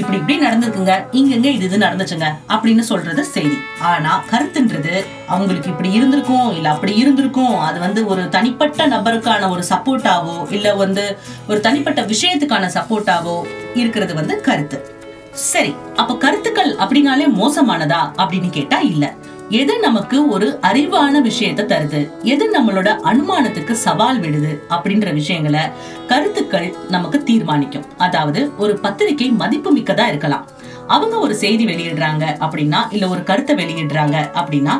இப்படி 0.00 0.16
இப்படி 0.18 0.36
நடந்திருக்குங்க 0.44 0.92
இங்கங்க 1.18 1.48
இது 1.56 1.64
இது 1.68 1.78
நடந்துச்சுங்க 1.84 2.28
அப்படின்னு 2.52 2.84
சொல்றது 2.90 3.22
செய்தி. 3.32 3.56
ஆனா 3.90 4.12
கருத்துன்றது 4.30 4.94
அவங்களுக்கு 5.32 5.70
இப்படி 5.72 5.90
இருந்திருக்கும் 5.98 6.48
இல்ல 6.58 6.68
அப்படி 6.74 6.94
இருந்திருக்கும். 7.02 7.56
அது 7.68 7.80
வந்து 7.86 8.02
ஒரு 8.12 8.22
தனிப்பட்ட 8.36 8.86
நபருக்கான 8.94 9.50
ஒரு 9.54 9.64
சப்போர்ட்டாவோ 9.72 10.36
இல்ல 10.58 10.74
வந்து 10.84 11.04
ஒரு 11.50 11.60
தனிப்பட்ட 11.66 12.02
விஷயத்துக்கான 12.12 12.70
சப்போர்ட்டாவோ 12.78 13.36
இருக்கிறது 13.82 14.14
வந்து 14.20 14.36
கருத்து. 14.48 14.80
சரி 15.50 15.74
அப்ப 16.00 16.16
கருத்துக்கள் 16.24 16.72
அப்படின்னாலே 16.84 17.28
மோசமானதா 17.42 18.00
அப்படின்னு 18.22 18.50
கேட்டா 18.58 18.80
இல்ல. 18.92 19.04
எது 19.58 19.74
நமக்கு 19.84 20.16
ஒரு 20.34 20.46
அறிவான 20.68 21.14
விஷயத்தை 21.26 21.64
தருது? 21.72 22.00
எது 22.32 22.44
நம்மளோட 22.56 22.88
அனுமானத்துக்கு 23.10 23.74
சவால் 23.84 24.20
விடுது? 24.24 24.52
அப்படின்ற 24.74 25.08
விஷயங்களை 25.18 25.62
கருத்துக்கள் 26.10 26.68
நமக்கு 26.94 27.18
தீர்மானிக்கும். 27.30 27.86
அதாவது 28.06 28.40
ஒரு 28.62 28.74
பத்திரிகை 28.84 29.28
மதிப்பு 29.42 29.70
மிக்கதா 29.78 30.06
இருக்கலாம். 30.12 30.46
அவங்க 30.94 31.16
ஒரு 31.26 31.34
செய்தி 31.42 31.64
வெளியிடுறாங்க 31.70 32.24
அப்படின்னா 32.44 32.80
இல்ல 32.94 33.08
ஒரு 33.14 33.22
கருத்தை 33.30 33.56
வெளியிடுறாங்க 33.62 34.16
அப்படின்னா 34.40 34.76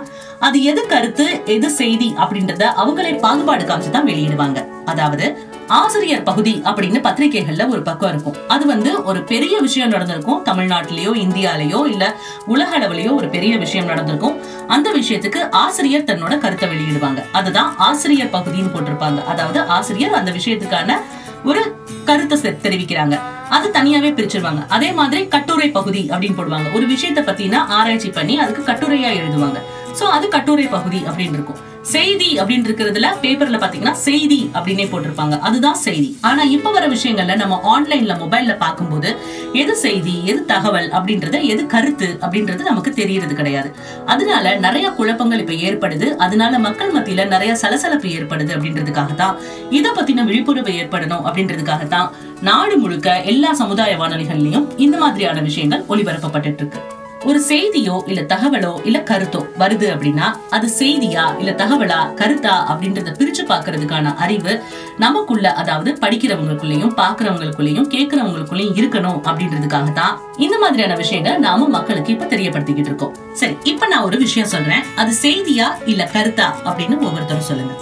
அது 0.46 0.58
எது 0.70 0.82
கருத்து 0.92 1.26
எது 1.56 1.68
செய்தி 1.80 2.08
அப்படின்றத 2.22 2.64
அவங்களே 2.82 3.12
பாகுபாடு 3.24 3.64
காமிச்சு 3.64 3.96
தான் 3.96 4.08
வெளியிடுவாங்க. 4.10 4.60
அதாவது 4.92 5.26
ஆசிரியர் 5.68 6.22
பகுதி 6.22 6.62
அப்படின்னு 6.64 7.00
பத்திரிகைகள்ல 7.00 7.68
ஒரு 7.68 7.82
பக்கம் 7.82 8.08
இருக்கும். 8.08 8.48
அது 8.48 8.66
வந்து 8.66 9.04
ஒரு 9.04 9.22
பெரிய 9.22 9.58
விஷயம் 9.58 9.88
நடந்திருக்கும். 9.88 10.44
தமிழ்நாட்டிலேயோ 10.44 11.12
இந்தியாலேயோ 11.14 11.86
இல்ல 11.86 12.16
உலக 12.46 12.78
அளவுலயோ 12.78 13.14
ஒரு 13.14 13.28
பெரிய 13.28 13.56
விஷயம் 13.56 13.86
நடந்திருக்கும். 13.86 14.40
அந்த 14.66 14.92
விஷயத்துக்கு 14.92 15.50
ஆசிரியர் 15.50 16.02
தன்னோட 16.02 16.38
கருத்தை 16.38 16.68
வெளியிடுவாங்க. 16.68 17.30
அதுதான் 17.32 17.74
ஆசிரியர் 17.76 18.30
பகுதின்னு 18.32 18.72
போட்டிருப்பாங்க. 18.74 19.24
அதாவது 19.24 19.60
ஆசிரியர் 19.60 20.12
அந்த 20.12 20.30
விஷயத்துக்கான 20.30 20.96
ஒரு 21.44 21.76
கருத்தை 22.04 22.52
தெரிவிக்கிறாங்க. 22.52 23.18
அது 23.50 23.68
தனியாவே 23.68 24.10
பிரிச்சிருவாங்க. 24.14 24.68
அதே 24.68 24.92
மாதிரி 24.92 25.28
கட்டுரை 25.28 25.70
பகுதி 25.70 26.08
அப்படின்னு 26.10 26.38
போடுவாங்க. 26.38 26.74
ஒரு 26.74 26.86
விஷயத்தை 26.86 27.22
பத்தினா 27.24 27.56
ஆராய்ச்சி 27.56 28.10
பண்ணி 28.10 28.40
அதுக்கு 28.40 28.72
கட்டுரையா 28.72 29.10
எழுதுவாங்க. 29.22 29.58
சோ 30.00 30.02
அது 30.02 30.28
கட்டுரை 30.28 30.66
பகுதி 30.66 31.02
அப்படின்னு 31.10 31.32
இருக்கும். 31.32 31.70
செய்தி 31.82 32.40
அப்படின்னு 32.40 32.66
இருக்கிறதுல 32.68 33.06
பேப்பர்ல 33.22 33.58
பாத்தீங்கன்னா 33.62 33.92
செய்தி 33.92 34.50
அப்படின்னே 34.54 34.84
போட்டிருப்பாங்க. 34.90 35.38
அதுதான் 35.38 35.74
செய்தி. 35.74 36.18
ஆனா 36.20 36.42
இப்ப 36.42 36.70
வர 36.70 36.88
விஷயங்கள்ல 36.88 37.36
நம்ம 37.36 37.56
ஆன்லைன்ல 37.72 38.14
மொபைல்ல 38.22 38.58
பார்க்கும்போது 38.58 39.16
எது 39.52 39.76
செய்தி 39.76 40.24
எது 40.24 40.44
தகவல் 40.44 40.88
அப்படின்றது 40.90 41.42
எது 41.44 41.66
கருத்து 41.66 42.18
அப்படின்றது 42.20 42.62
நமக்கு 42.62 42.92
தெரியறது 42.92 43.34
கிடையாது. 43.34 43.74
அதனால 44.06 44.54
நிறைய 44.56 44.90
குழப்பங்கள் 44.90 45.38
இப்ப 45.38 45.52
ஏற்படுது. 45.52 46.16
அதனால 46.16 46.58
மக்கள் 46.58 46.92
மத்தியில 46.92 47.26
நிறைய 47.26 47.54
சலசலப்பு 47.54 48.08
ஏற்படுது 48.08 48.50
அப்படின்றதுக்காக 48.56 49.14
தான் 49.14 49.36
இத 49.70 49.92
பத்தின 49.98 50.24
விழிப்புணர்வு 50.24 50.72
ஏற்படணும் 50.72 51.26
அப்படின்றதுக்காக 51.28 51.88
தான் 51.88 52.10
நாடு 52.40 52.76
முழுக்க 52.78 53.20
எல்லா 53.22 53.52
சமுதாய 53.52 53.96
வானொலிகள்லயும் 53.96 54.68
இந்த 54.76 54.98
மாதிரியான 54.98 55.40
விஷயங்கள் 55.40 55.84
ஒளிபரப்பப்பட்டு 55.88 56.54
இருக்கு. 56.54 56.80
ஒரு 57.24 57.40
செய்தியோ 57.48 57.96
இல்ல 58.10 58.20
தகவலோ 58.22 58.70
இல்ல 58.84 58.98
கருத்தோ 59.10 59.40
வருது 59.58 59.86
அப்படின்னா 59.94 60.26
அது 60.50 60.66
செய்தியா 60.78 61.24
இல்ல 61.38 61.50
தகவலா 61.52 61.98
கருத்தா 62.20 62.54
அப்படின்றத 62.70 63.12
பிரிச்சு 63.18 63.42
பாக்குறதுக்கான 63.50 64.14
அறிவு 64.24 64.54
நமக்குள்ள 64.98 65.52
அதாவது 65.52 65.92
படிக்கிறவங்களுக்குள்ளயும் 66.00 66.94
பாக்குறவங்களுக்குள்ளயும் 67.00 67.88
கேட்கறவங்களுக்குள்ளயும் 67.94 68.76
இருக்கணும் 68.80 69.20
அப்படின்றதுக்காக 69.28 69.92
தான் 69.92 70.16
இந்த 70.36 70.58
மாதிரியான 70.58 70.96
விஷயங்களை 71.02 71.38
நாம 71.38 71.68
மக்களுக்கு 71.68 72.12
இப்ப 72.12 72.28
தெரியப்படுத்திக்கிட்டு 72.34 72.90
இருக்கோம். 72.92 73.14
சரி 73.32 73.56
இப்ப 73.64 73.86
நான் 73.86 74.06
ஒரு 74.08 74.18
விஷயம் 74.18 74.52
சொல்றேன். 74.54 74.84
அது 74.96 75.14
செய்தியா 75.22 75.68
இல்ல 75.86 76.10
கருத்தா 76.16 76.48
அப்படின்னு 76.64 76.98
ஒவ்வொருத்தரும் 77.08 77.48
சொல்லுங்க. 77.50 77.72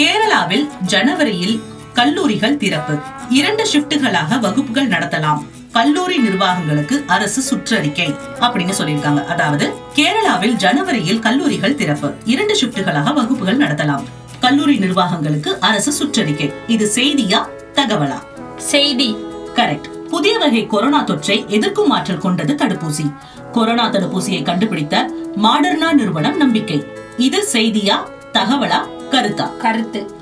கேரளாவில் 0.00 0.66
ஜனவரியில் 0.94 1.56
கல்லூரிகள் 1.92 2.60
திறப்பு. 2.64 2.96
இரண்டு 3.38 3.64
ஷிப்டுகளாக 3.72 4.40
வகுப்புகள் 4.40 4.92
நடத்தலாம். 4.96 5.40
கல்லூரி 5.72 6.18
நிர்வாகங்களுக்கு 6.18 7.04
அரசு 7.06 7.56
சுற்றறிக்கை 7.56 8.16
அப்படின்னு 8.40 8.72
சொல்லியிருக்காங்க. 8.78 9.26
அதாவது 9.26 9.74
கேரளாவில் 9.94 10.52
ஜனவரியில் 10.52 11.18
கல்லூரிகள் 11.18 11.74
திறப்பு. 11.74 12.12
இரண்டு 12.24 12.58
ஷிப்டுகளாக 12.58 13.14
வகுப்புகள் 13.14 13.56
நடத்தலாம். 13.56 14.04
கல்லூரி 14.40 14.78
நிர்வாகங்களுக்கு 14.78 15.48
அரசு 15.60 15.92
சுற்றறிக்கை. 15.92 16.52
இது 16.66 16.90
செய்தியா 16.94 17.48
தகவலா? 17.74 18.22
செய்தி. 18.56 19.16
கரெக்ட். 19.54 19.88
புதிய 20.10 20.38
வகை 20.38 20.66
கொரோனா 20.66 21.04
தொற்றை 21.04 21.46
எதிர்க்கும் 21.46 21.90
ஆற்றல் 21.90 22.18
கொண்டது 22.18 22.54
தடுப்பூசி. 22.54 23.12
கொரோனா 23.52 23.90
தடுப்பூசியை 23.90 24.42
கண்டுபிடித்த 24.42 25.10
மாடர்னா 25.42 25.92
நிறுவனம் 25.92 26.36
நம்பிக்கை. 26.36 26.84
இது 27.16 27.48
செய்தியா 27.52 27.94
தகவலா 28.32 28.88
கருத்தா? 29.10 29.56
கருத்து. 29.56 30.17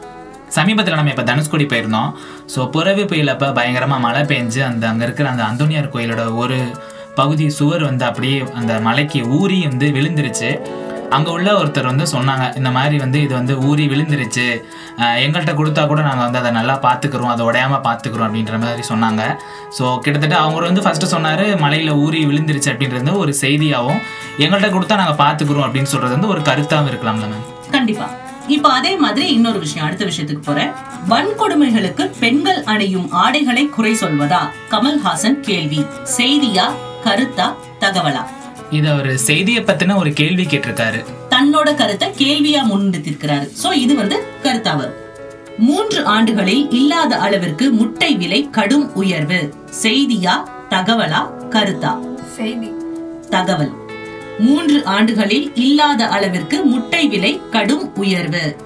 சமீபத்தில் 0.57 0.99
நம்ம 0.99 1.13
இப்போ 1.15 1.25
தனுஷ்கோடி 1.31 1.65
போயிருந்தோம். 1.73 2.11
ஸோ 2.53 2.61
புறவி 2.75 3.05
புயலப்போ 3.11 3.49
பயங்கரமாக 3.59 4.05
மழை 4.07 4.23
பெஞ்சு 4.33 4.61
அந்த 4.71 4.85
அங்கே 4.91 5.05
இருக்கிற 5.07 5.29
அந்த 5.35 5.45
அந்தோனியார் 5.51 5.93
கோயிலோட 5.95 6.25
ஒரு 6.43 6.59
பகுதி 7.21 7.47
சுவர் 7.59 7.85
வந்து 7.91 8.05
அப்படியே 8.09 8.39
அந்த 8.61 8.73
மலைக்கு 8.87 9.21
ஊறி 9.39 9.59
வந்து 9.69 9.87
விழுந்துருச்சு. 9.97 10.51
அங்கே 11.17 11.31
உள்ள 11.37 11.49
ஒருத்தர் 11.59 11.89
வந்து 11.91 12.07
சொன்னாங்க 12.13 12.45
இந்த 12.59 12.71
மாதிரி 12.77 12.97
வந்து 13.03 13.19
இது 13.25 13.33
வந்து 13.39 13.55
ஊறி 13.69 13.85
விழுந்துருச்சு. 13.93 14.47
எங்கள்கிட்ட 15.25 15.53
கொடுத்தா 15.61 15.83
கூட 15.93 16.01
நாங்கள் 16.09 16.27
வந்து 16.27 16.41
அதை 16.41 16.51
நல்லா 16.59 16.75
பார்த்துக்குறோம் 16.87 17.33
அதை 17.35 17.45
உடையாமல் 17.49 17.85
பார்த்துக்குறோம் 17.87 18.29
அப்படின்ற 18.29 18.59
மாதிரி 18.65 18.85
சொன்னாங்க. 18.91 19.23
ஸோ 19.79 19.85
கிட்டத்தட்ட 20.05 20.37
அவங்க 20.43 20.67
வந்து 20.71 20.85
ஃபஸ்ட்டு 20.87 21.13
சொன்னார் 21.15 21.47
மலையில் 21.65 21.99
ஊறி 22.05 22.23
விழுந்துருச்சு 22.31 22.73
அப்படின்றது 22.75 23.19
ஒரு 23.25 23.35
செய்தியாகவும் 23.45 24.03
எங்கள்கிட்ட 24.45 24.71
கொடுத்தா 24.77 25.03
நாங்கள் 25.03 25.21
பார்த்துக்குறோம் 25.25 25.67
அப்படின்னு 25.69 25.93
சொல்கிறது 25.95 26.17
வந்து 26.19 26.33
ஒரு 26.37 26.43
கருத்தாகவும் 26.51 26.93
இருக்கலாம்ல 26.93 27.29
மேம் 27.35 27.51
கண்டிப்பாக 27.77 28.26
இப்போ 28.49 28.69
அதே 28.69 28.97
மாதிரி 28.97 29.33
இன்னொரு 29.33 29.59
விஷயம் 29.59 29.87
அடுத்த 29.87 30.05
விஷயத்துக்கு 30.05 30.43
போறேன். 30.45 30.71
வன்கொடுமைகளுக்கு 31.09 32.11
பெண்கள் 32.19 32.63
அணியும் 32.63 33.11
ஆடைகளை 33.11 33.69
குறை 33.69 33.93
சொல்வதா? 33.93 34.41
கமல்ஹாசன் 34.71 35.41
கேள்வி. 35.41 35.85
செய்தியா 36.17 36.67
கருத்தா 37.05 37.55
தகவலா? 37.81 38.27
இது 38.71 38.97
ஒரு 38.97 39.19
செய்தியை 39.19 39.63
பத்தின 39.63 39.97
ஒரு 39.97 40.13
கேள்வி 40.13 40.45
கேட்டிருக்காரு. 40.45 41.05
தன்னோட 41.31 41.75
கருத்தை 41.75 42.09
கேள்வியா 42.09 42.59
முன்னிறுத்திருக்கிறாரு. 42.59 43.51
சோ 43.63 43.73
இது 43.73 43.95
வந்து 43.95 44.25
கருத்தா 44.43 44.77
வரும். 44.77 44.95
மூன்று 45.59 46.05
ஆண்டுகளில் 46.05 46.71
இல்லாத 46.71 47.17
அளவிற்கு 47.17 47.71
முட்டை 47.71 48.15
விலை 48.15 48.51
கடும் 48.51 48.95
உயர்வு. 48.95 49.55
செய்தியா 49.83 50.49
தகவலா 50.71 51.31
கருத்தா? 51.51 51.99
செய்தி. 52.25 52.71
தகவல். 53.31 53.86
மூன்று 54.39 54.85
ஆண்டுகளில் 54.85 55.55
இல்லாத 55.55 56.09
அளவிற்கு 56.09 56.65
முட்டை 56.65 57.07
விலை 57.09 57.41
கடும் 57.51 57.95
உயர்வு. 57.95 58.57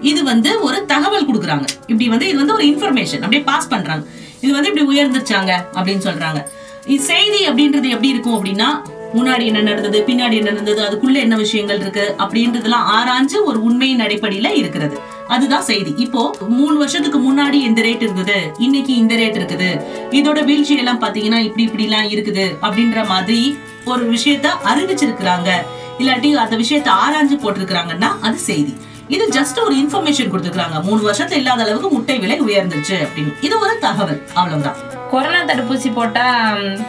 இது 0.00 0.24
வந்து 0.24 0.62
ஒரு 0.62 0.84
தகவல் 0.86 1.28
கொடுக்குறாங்க. 1.28 1.66
இப்படி 1.86 2.08
வந்து 2.08 2.28
இது 2.28 2.36
வந்து 2.36 2.54
ஒரு 2.54 2.64
இன்ஃபர்மேஷன் 2.64 3.24
அப்படியே 3.26 3.42
பாஸ் 3.42 3.68
பண்றாங்க. 3.68 4.06
இது 4.40 4.52
வந்து 4.52 4.70
இப்படி 4.72 4.86
உயர்ந்துச்சாங்க 4.92 5.52
அப்படின்னு 5.74 6.04
சொல்றாங்க. 6.08 6.40
இது 6.86 7.02
செய்தி 7.02 7.48
அப்படின்றது 7.48 7.88
எப்படி 7.88 8.08
இருக்கும் 8.08 8.36
அப்படின்னா 8.36 8.68
முன்னாடி 9.14 9.44
என்ன 9.46 9.60
நடந்தது 9.60 10.04
பின்னாடி 10.06 10.32
என்ன 10.32 10.50
நடந்தது 10.50 10.80
அதுக்குள்ள 10.82 11.12
என்ன 11.12 11.36
விஷயங்கள் 11.36 11.80
இருக்கு 11.80 12.14
அப்படின்றதெல்லாம் 12.18 12.86
ஆராய்ஞ்சு 12.96 13.42
ஒரு 13.44 13.62
உண்மையின் 13.62 14.00
அடிப்படையில 14.00 14.52
இருக்கிறது. 14.52 15.00
அதுதான் 15.28 15.62
செய்தி. 15.62 15.94
இப்போ 15.96 16.36
மூணு 16.48 16.76
வருஷத்துக்கு 16.76 17.18
முன்னாடி 17.18 17.52
இந்த 17.52 17.82
ரேட் 17.82 18.02
இருந்தது. 18.02 18.52
இன்னைக்கு 18.58 18.96
இந்த 18.96 19.14
ரேட் 19.14 19.38
இருக்குது. 19.40 19.80
இதோட 20.10 20.44
வீழ்ச்சி 20.44 20.76
எல்லாம் 20.76 21.02
பாத்தீங்கன்னா 21.02 21.38
இப்படி 21.38 21.62
இப்படி 21.62 21.84
எல்லாம் 21.84 22.04
இருக்குது 22.04 22.56
அப்படின்ற 22.62 23.06
மாதிரி 23.06 23.58
ஒரு 23.84 24.10
விஷயத்த 24.10 24.50
அறிவிச்சிருக்கிறாங்க. 24.64 25.50
இல்லாட்டி 25.98 26.32
அந்த 26.32 26.56
விஷயத்த 26.56 26.88
ஆராய்ஞ்சு 27.04 27.38
போட்டிருக்கிறாங்கன்னா 27.42 28.20
அது 28.20 28.38
செய்தி. 28.38 28.74
இது 29.08 29.28
ஜஸ்ட் 29.28 29.62
ஒரு 29.64 29.74
இன்ஃபர்மேஷன் 29.74 30.30
கொடுத்துருக்காங்க 30.30 30.82
மூணு 30.82 31.10
வருஷத்துல 31.10 31.32
இல்லாத 31.32 31.62
அளவுக்கு 31.62 31.90
முட்டை 31.90 32.18
விலை 32.18 32.40
உயர்ந்துருச்சு 32.42 32.98
அப்படின்னு. 33.06 33.34
இது 33.40 33.58
ஒரு 33.58 33.78
தகவல். 33.78 34.22
அவ்வளவுதான். 34.34 34.95
கொரோனா 35.10 35.40
தடுப்பூசி 35.48 35.88
போட்டா 35.94 36.26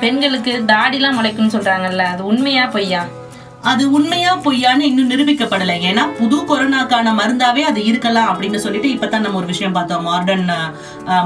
பெண்களுக்கு 0.01 0.53
தாடிலாம் 0.73 1.17
முளைக்கும்னு 1.17 1.55
சொல்றாங்கல்ல 1.55 2.03
அது 2.13 2.21
உண்மையா 2.31 2.65
பொய்யா? 2.75 3.01
அது 3.69 3.83
உண்மையா 3.97 4.31
பொய்யான்னு 4.45 4.87
இன்னும் 4.89 5.09
நிரூபிக்கப்படல. 5.11 5.73
ஏன்னா 5.89 6.03
புது 6.19 6.37
கொரோனாக்கான 6.49 7.13
மருந்தாவே 7.19 7.61
அது 7.69 7.79
இருக்கலாம் 7.89 8.29
அப்படின்னு 8.31 8.59
சொல்லிட்டு 8.65 8.89
இப்பதான் 8.95 9.25
நம்ம 9.25 9.39
ஒரு 9.41 9.49
விஷயம் 9.53 9.75
பார்த்தோம். 9.77 10.05
மாடர்ன் 10.09 10.51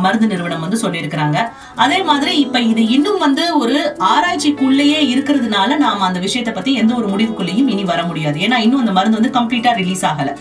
மருந்து 0.06 0.30
நிறுவனம் 0.32 0.64
வந்து 0.66 0.82
சொல்லியிருக்கிறாங்க. 0.84 1.38
அதே 1.86 2.00
மாதிரி 2.10 2.34
இப்ப 2.46 2.62
இது 2.72 2.84
இன்னும் 2.96 3.22
வந்து 3.26 3.46
ஒரு 3.64 3.78
ஆராய்ச்சிக்குள்ளேயே 4.14 5.00
இருக்கிறதுனால 5.14 5.78
நாம 5.86 6.06
அந்த 6.10 6.22
விஷயத்தை 6.28 6.54
பத்தி 6.54 6.74
எந்த 6.84 6.94
ஒரு 7.02 7.10
முடிவுக்குள்ளேயும் 7.14 7.72
இனி 7.76 7.86
வர 7.94 8.02
முடியாது. 8.12 8.40
ஏன்னா 8.48 8.60
இன்னும் 8.68 8.84
அந்த 8.86 8.96
மருந்து 9.00 9.20
வந்து 9.22 9.38
கம்ப்ளீட்டா 9.40 9.74
ரிலீஸ் 9.82 10.06
ஆகல. 10.12 10.32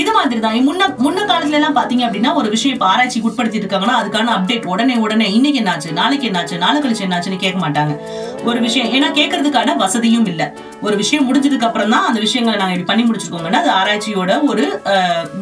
இது 0.00 0.10
மாதிரி 0.16 0.40
தான் 0.40 0.66
முன்ன 0.68 0.86
முன்ன 1.04 1.20
காலத்துல 1.30 1.58
எல்லாம் 1.58 1.76
பாத்தீங்க 1.78 2.04
அப்படின்னா 2.06 2.30
ஒரு 2.40 2.48
விஷயம் 2.54 2.74
இப்ப 2.76 2.86
ஆராய்ச்சிக்கு 2.90 3.28
உட்படுத்தி 3.30 3.60
இருக்காங்கன்னா 3.60 3.96
அதுக்கான 4.00 4.32
அப்டேட் 4.36 4.68
உடனே 4.72 4.94
உடனே 5.04 5.26
இன்னைக்கு 5.36 5.60
என்னாச்சு 5.62 5.90
நாளைக்கு 6.00 6.28
என்னாச்சு 6.30 6.58
நாளை 6.64 6.78
கழிச்சு 6.82 7.04
என்னாச்சுன்னு 7.06 7.42
கேட்க 7.44 7.58
மாட்டாங்க. 7.64 7.94
ஒரு 8.50 8.60
விஷயம் 8.66 8.88
ஏன்னா 8.96 9.08
கேட்கறதுக்கான 9.18 9.76
வசதியும் 9.82 10.26
இல்ல. 10.32 10.42
ஒரு 10.86 10.96
விஷயம் 11.02 11.26
முடிஞ்சதுக்கு 11.28 11.66
அப்புறம் 11.68 11.92
தான் 11.94 12.06
அந்த 12.08 12.20
விஷயங்களை 12.26 12.56
நாங்க 12.60 12.74
இப்படி 12.74 12.88
பண்ணி 12.90 13.04
முடிச்சிருக்கோங்கன்னா 13.08 13.60
அது 13.64 13.70
ஆராய்ச்சியோட 13.80 14.32
ஒரு 14.50 14.64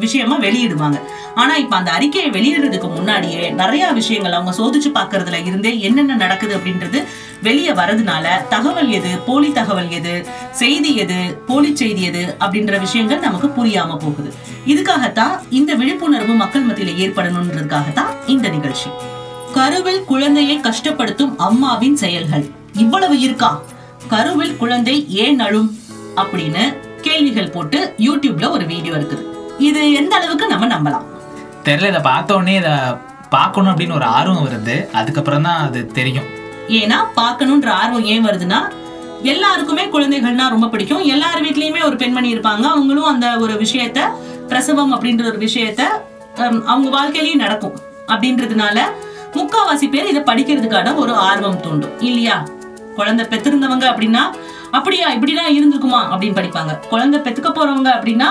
விஷயமா 0.05 0.37
வெளியிடுவாங்க. 0.47 0.99
ஆனா 1.41 1.55
இப்ப 1.63 1.75
அந்த 1.77 1.91
அறிக்கையை 1.97 2.31
வெளியிடுறதுக்கு 2.37 2.89
முன்னாடியே 2.97 3.43
நிறைய 3.63 3.93
விஷயங்கள் 4.01 4.37
அவங்க 4.39 4.53
சோதிச்சு 4.61 4.91
பார்க்கறதுல 4.99 5.41
இருந்தே 5.47 5.73
என்னென்ன 5.89 6.19
நடக்குது 6.25 6.55
அப்படின்றது 6.59 7.01
வெளியே 7.43 7.73
வரதுனால 7.73 8.27
தகவல் 8.49 8.91
எது 8.99 9.13
போலி 9.29 9.51
தகவல் 9.53 9.91
எது 9.99 10.15
செய்தி 10.63 10.91
எது 11.05 11.19
போலி 11.47 11.71
செய்தி 11.77 12.03
எது 12.03 12.25
அப்படின்ற 12.41 12.81
விஷயங்கள் 12.81 13.25
நமக்கு 13.27 13.49
புரியாம 13.59 13.97
போகுது. 14.05 14.31
இதுக்காகத்தான் 14.67 15.41
இந்த 15.51 15.75
விழிப்புணர்வு 15.75 16.35
மக்கள் 16.35 16.67
மத்தியில 16.67 17.03
ஏற்படணுன்றதுக்காகத்தான் 17.05 18.11
இந்த 18.27 18.49
நிகழ்ச்சி. 18.49 18.91
கருவில் 19.55 20.05
குழந்தையை 20.05 20.59
கஷ்டப்படுத்தும் 20.59 21.37
அம்மாவின் 21.37 21.97
செயல்கள். 21.97 22.47
இவ்வளவு 22.73 23.21
இருக்கா? 23.21 23.63
கருவில் 24.09 24.57
குழந்தை 24.57 25.07
ஏன் 25.09 25.41
அழும்? 25.41 25.79
அப்படின்னு 26.17 26.77
கேள்விகள் 27.01 27.51
போட்டு 27.51 27.95
யூடியூப்ல 27.99 28.51
ஒரு 28.51 28.67
வீடியோ 28.67 28.95
இருக்குது. 28.95 29.25
இது 29.59 29.93
எந்த 29.93 30.17
அளவுக்கு 30.17 30.47
நம்ம 30.47 30.67
நம்பலாம்? 30.67 31.05
தெரியல 31.65 31.89
இதை 31.89 32.01
பார்த்த 32.01 32.35
உடனே 32.35 32.55
இதை 32.55 32.71
பார்க்கணும் 33.31 33.77
அப்படின்னு 33.77 33.95
ஒரு 33.95 34.05
ஆர்வம் 34.05 34.47
வருது. 34.47 34.91
அதுக்கப்புறம் 34.91 35.43
தான் 35.43 35.67
அது 35.67 35.87
தெரியும். 35.87 36.25
ஏன்னா 36.69 36.97
பார்க்கணுன்ற 37.17 37.69
ஆர்வம் 37.69 38.05
ஏன் 38.05 38.27
வருதுன்னா 38.27 38.69
எல்லாருக்குமே 39.23 39.85
குழந்தைகள்னா 39.85 40.49
ரொம்ப 40.49 40.67
பிடிக்கும். 40.69 41.03
எல்லார் 41.05 41.45
வீட்லயுமே 41.45 41.85
ஒரு 41.85 41.97
பெண்மணி 41.97 42.35
இருப்பாங்க. 42.35 42.63
அவங்களும் 42.63 43.05
அந்த 43.05 43.39
ஒரு 43.39 43.53
விஷயத்த 43.53 44.01
பிரசவம் 44.51 44.93
அப்படின்ற 44.95 45.25
ஒரு 45.31 45.39
விஷயத்த 45.47 45.83
அவங்க 46.73 46.89
வாழ்க்கையிலயும் 46.97 47.43
நடக்கும். 47.45 47.77
அப்படின்றதுனால 48.13 48.79
முக்காவாசி 49.39 49.87
பேர் 49.91 50.11
இதை 50.13 50.23
படிக்கிறதுக்கான 50.31 50.95
ஒரு 51.03 51.13
ஆர்வம் 51.29 51.61
தூண்டும். 51.65 51.97
இல்லையா? 52.09 52.37
குழந்தை 52.99 53.25
பெத்திருந்தவங்க 53.33 53.87
அப்படின்னா 53.91 54.23
அப்படியா 54.77 55.07
இப்படிலாம் 55.17 55.55
இருந்திருக்குமா? 55.59 56.01
அப்படின்னு 56.13 56.39
படிப்பாங்க. 56.39 56.73
குழந்தை 56.93 57.19
பெத்துக்க 57.21 57.51
போறவங்க 57.53 57.91
அப்படின்னா 57.99 58.29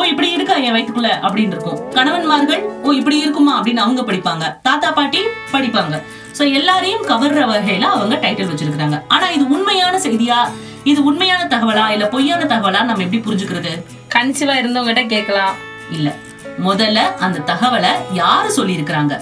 ஓ 0.00 0.02
இப்படி 0.10 0.28
இருக்கா 0.36 0.54
என் 0.66 0.74
வயிற்றுக்குள்ள 0.74 1.08
அப்படின்னு 1.26 1.54
இருக்கும். 1.54 1.78
கணவன்மார்கள் 1.96 2.62
ஓ 2.86 2.92
இப்படி 2.98 3.16
இருக்குமா? 3.24 3.54
அப்படின்னு 3.60 3.82
அவங்க 3.84 4.02
படிப்பாங்க. 4.02 4.44
தாத்தா 4.68 4.90
பாட்டி 4.98 5.20
படிப்பாங்க. 5.54 5.96
ஸோ 6.38 6.42
எல்லாரையும் 6.58 7.06
கவர்ற 7.10 7.40
வகையில 7.52 7.88
அவங்க 7.94 8.14
டைட்டில் 8.22 8.50
வச்சிருக்கிறாங்க. 8.52 8.98
ஆனா 9.14 9.26
இது 9.36 9.44
உண்மையான 9.56 9.94
செய்தியா? 10.06 10.38
இது 10.84 11.04
உண்மையான 11.04 11.44
தகவலா 11.44 11.90
இல்ல 11.90 12.08
பொய்யான 12.08 12.44
தகவலா? 12.44 12.84
நம்ம 12.84 13.02
எப்படி 13.02 13.18
புரிஞ்சுக்கிறது? 13.18 13.84
கன்சீவா 14.14 14.54
இருந்தவங்ககிட்ட 14.62 15.06
கேட்கலாம். 15.06 15.54
இல்ல. 15.90 16.16
முதல்ல 16.64 16.98
அந்த 17.16 17.38
தகவலை 17.38 17.90
யாரு 18.12 18.48
சொல்லியிருக்கிறாங்க? 18.56 19.20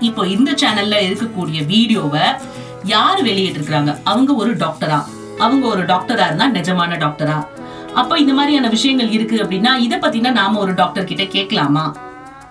இப்போ 0.00 0.26
இந்த 0.26 0.52
சேனல்ல 0.52 0.96
இருக்கக்கூடிய 1.00 1.66
வீடியோவை 1.66 2.20
யாரு 2.84 3.22
வெளியிட்டிருக்கிறாங்க? 3.22 4.00
அவங்க 4.04 4.34
ஒரு 4.34 4.56
டாக்டரா 4.56 5.04
அவங்க 5.38 5.66
ஒரு 5.66 5.84
டாக்டரா 5.84 6.26
இருந்தா 6.26 6.48
நிஜமான 6.48 6.96
டாக்டரா 6.96 7.46
அப்ப 7.94 8.18
இந்த 8.18 8.32
மாதிரியான 8.32 8.68
விஷயங்கள் 8.68 9.10
இருக்கு 9.10 9.36
அப்படின்னா 9.36 9.76
இத 9.76 9.96
பத்தினா 9.96 10.30
நாம 10.30 10.58
ஒரு 10.58 10.74
டாக்டர் 10.74 11.04
கிட்ட 11.04 11.24
கேட்கலாமா? 11.24 11.96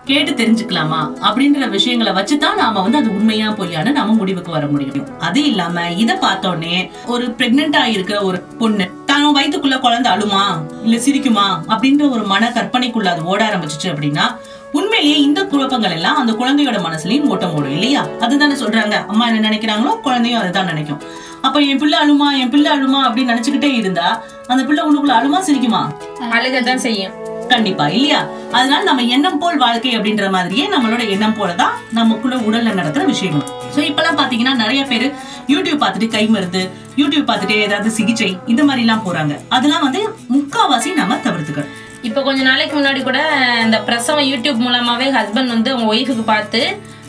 கேட்டு 0.04 0.32
தெரிஞ்சுக்கலாமா 0.32 0.98
அப்படின்ற 1.22 1.68
விஷயங்களை 1.68 2.12
வச்சுதான் 2.12 2.54
நாம 2.54 2.80
வந்து 2.80 2.98
அது 2.98 3.10
உண்மையா 3.10 3.50
பொய்யான்னு 3.50 3.92
நாம 3.92 4.12
முடிவுக்கு 4.12 4.50
வர 4.50 4.66
முடியும். 4.66 5.18
அது 5.18 5.44
இல்லாம 5.44 5.90
இத 5.90 6.18
பார்த்தோடனே 6.22 6.90
ஒரு 7.06 7.34
பிரெக்னெண்டா 7.38 7.84
இருக்க 7.84 8.22
ஒரு 8.22 8.40
பொண்ணு 8.58 8.90
தான் 9.06 9.36
வயிற்றுக்குள்ள 9.36 9.80
குழந்தை 9.80 10.12
அழுமா? 10.12 10.42
இல்ல 10.84 10.96
சிரிக்குமா? 10.96 11.46
அப்படின்ற 11.68 12.10
ஒரு 12.10 12.22
மன 12.22 12.50
கற்பனைக்குள்ள 12.50 13.04
அது 13.04 13.24
ஓட 13.24 13.44
ஆரம்பிச்சிச்சு 13.44 13.88
அப்படின்னா 13.88 14.26
உண்மையிலேயே 14.72 15.20
இந்த 15.20 15.44
குழப்பங்கள் 15.44 15.90
எல்லாம் 15.90 16.16
அந்த 16.16 16.32
குழந்தையோட 16.32 16.78
மனசுலயும் 16.86 17.28
ஓட்டம் 17.28 17.52
ஓடும் 17.54 17.70
இல்லையா? 17.70 18.06
அதுதானே 18.20 18.54
சொல்றாங்க. 18.54 19.06
அம்மா 19.06 19.28
என்ன 19.28 19.48
நினைக்கிறாங்களோ 19.48 20.00
குழந்தையும் 20.00 20.40
அதுதான் 20.40 20.64
நினைக்கும். 20.64 21.00
அப்ப 21.42 21.60
என் 21.60 21.78
பிள்ளை 21.78 21.98
அழுமா 21.98 22.38
என் 22.38 22.50
பிள்ளை 22.50 22.78
அழுமா 22.78 23.00
அப்படின்னு 23.06 23.32
நினைச்சுக்கிட்டே 23.32 23.74
இருந்தா 23.74 24.22
அந்த 24.46 24.64
பிள்ளை 24.64 24.84
உள்ளுக்குள்ள 24.84 25.14
அழுமா 25.20 25.40
சிரிக்குமா? 25.48 25.82
அழுகதான் 26.30 26.76
செய்யும். 26.76 27.23
கண்டிப்பா 27.52 27.88
இல்லையா? 27.88 28.20
அதனால 28.52 28.82
நம்ம 28.82 29.02
எண்ணம் 29.02 29.38
போல் 29.38 29.56
வாழ்க்கை 29.56 29.98
அப்படின்ற 29.98 30.30
மாதிரியே 30.30 30.64
நம்மளோட 30.66 31.08
எண்ணம் 31.08 31.36
போலதான் 31.38 31.74
நமக்குள்ள 31.90 32.36
உடல்ல 32.36 32.74
நடக்கிற 32.74 33.04
விஷயங்கள் 33.04 33.48
சோ 33.74 33.80
இப்பெல்லாம் 33.90 34.18
பாத்தீங்கன்னா 34.20 34.54
நிறைய 34.54 34.84
பேர் 34.84 35.06
யூடியூப் 35.48 35.82
பார்த்துட்டு 35.84 36.08
கை 36.08 36.26
மருந்து 36.26 36.70
யூடியூப் 36.96 37.28
பார்த்துட்டு 37.30 37.56
ஏதாவது 37.60 37.90
சிகிச்சை 37.90 38.36
இந்த 38.46 38.64
மாதிரி 38.64 38.82
எல்லாம் 38.86 39.04
போறாங்க. 39.06 39.36
அதெல்லாம் 39.48 39.82
வந்து 39.82 40.02
முக்காவாசி 40.34 40.92
நம்ம 40.92 41.14
தவிர்த்துக்கணும். 41.14 41.72
இப்போ 42.02 42.22
கொஞ்ச 42.22 42.42
நாளைக்கு 42.42 42.80
முன்னாடி 42.80 43.02
கூட 43.02 43.18
இந்த 43.64 43.78
பிரசவம் 43.80 44.28
யூடியூப் 44.30 44.62
மூலமாவே 44.66 45.06
ஹஸ்பண்ட் 45.18 45.54
வந்து 45.56 45.70
அவங்க 45.70 45.94
ஒய்ஃபுக்கு 45.94 46.24
பார்த்து 46.24 46.60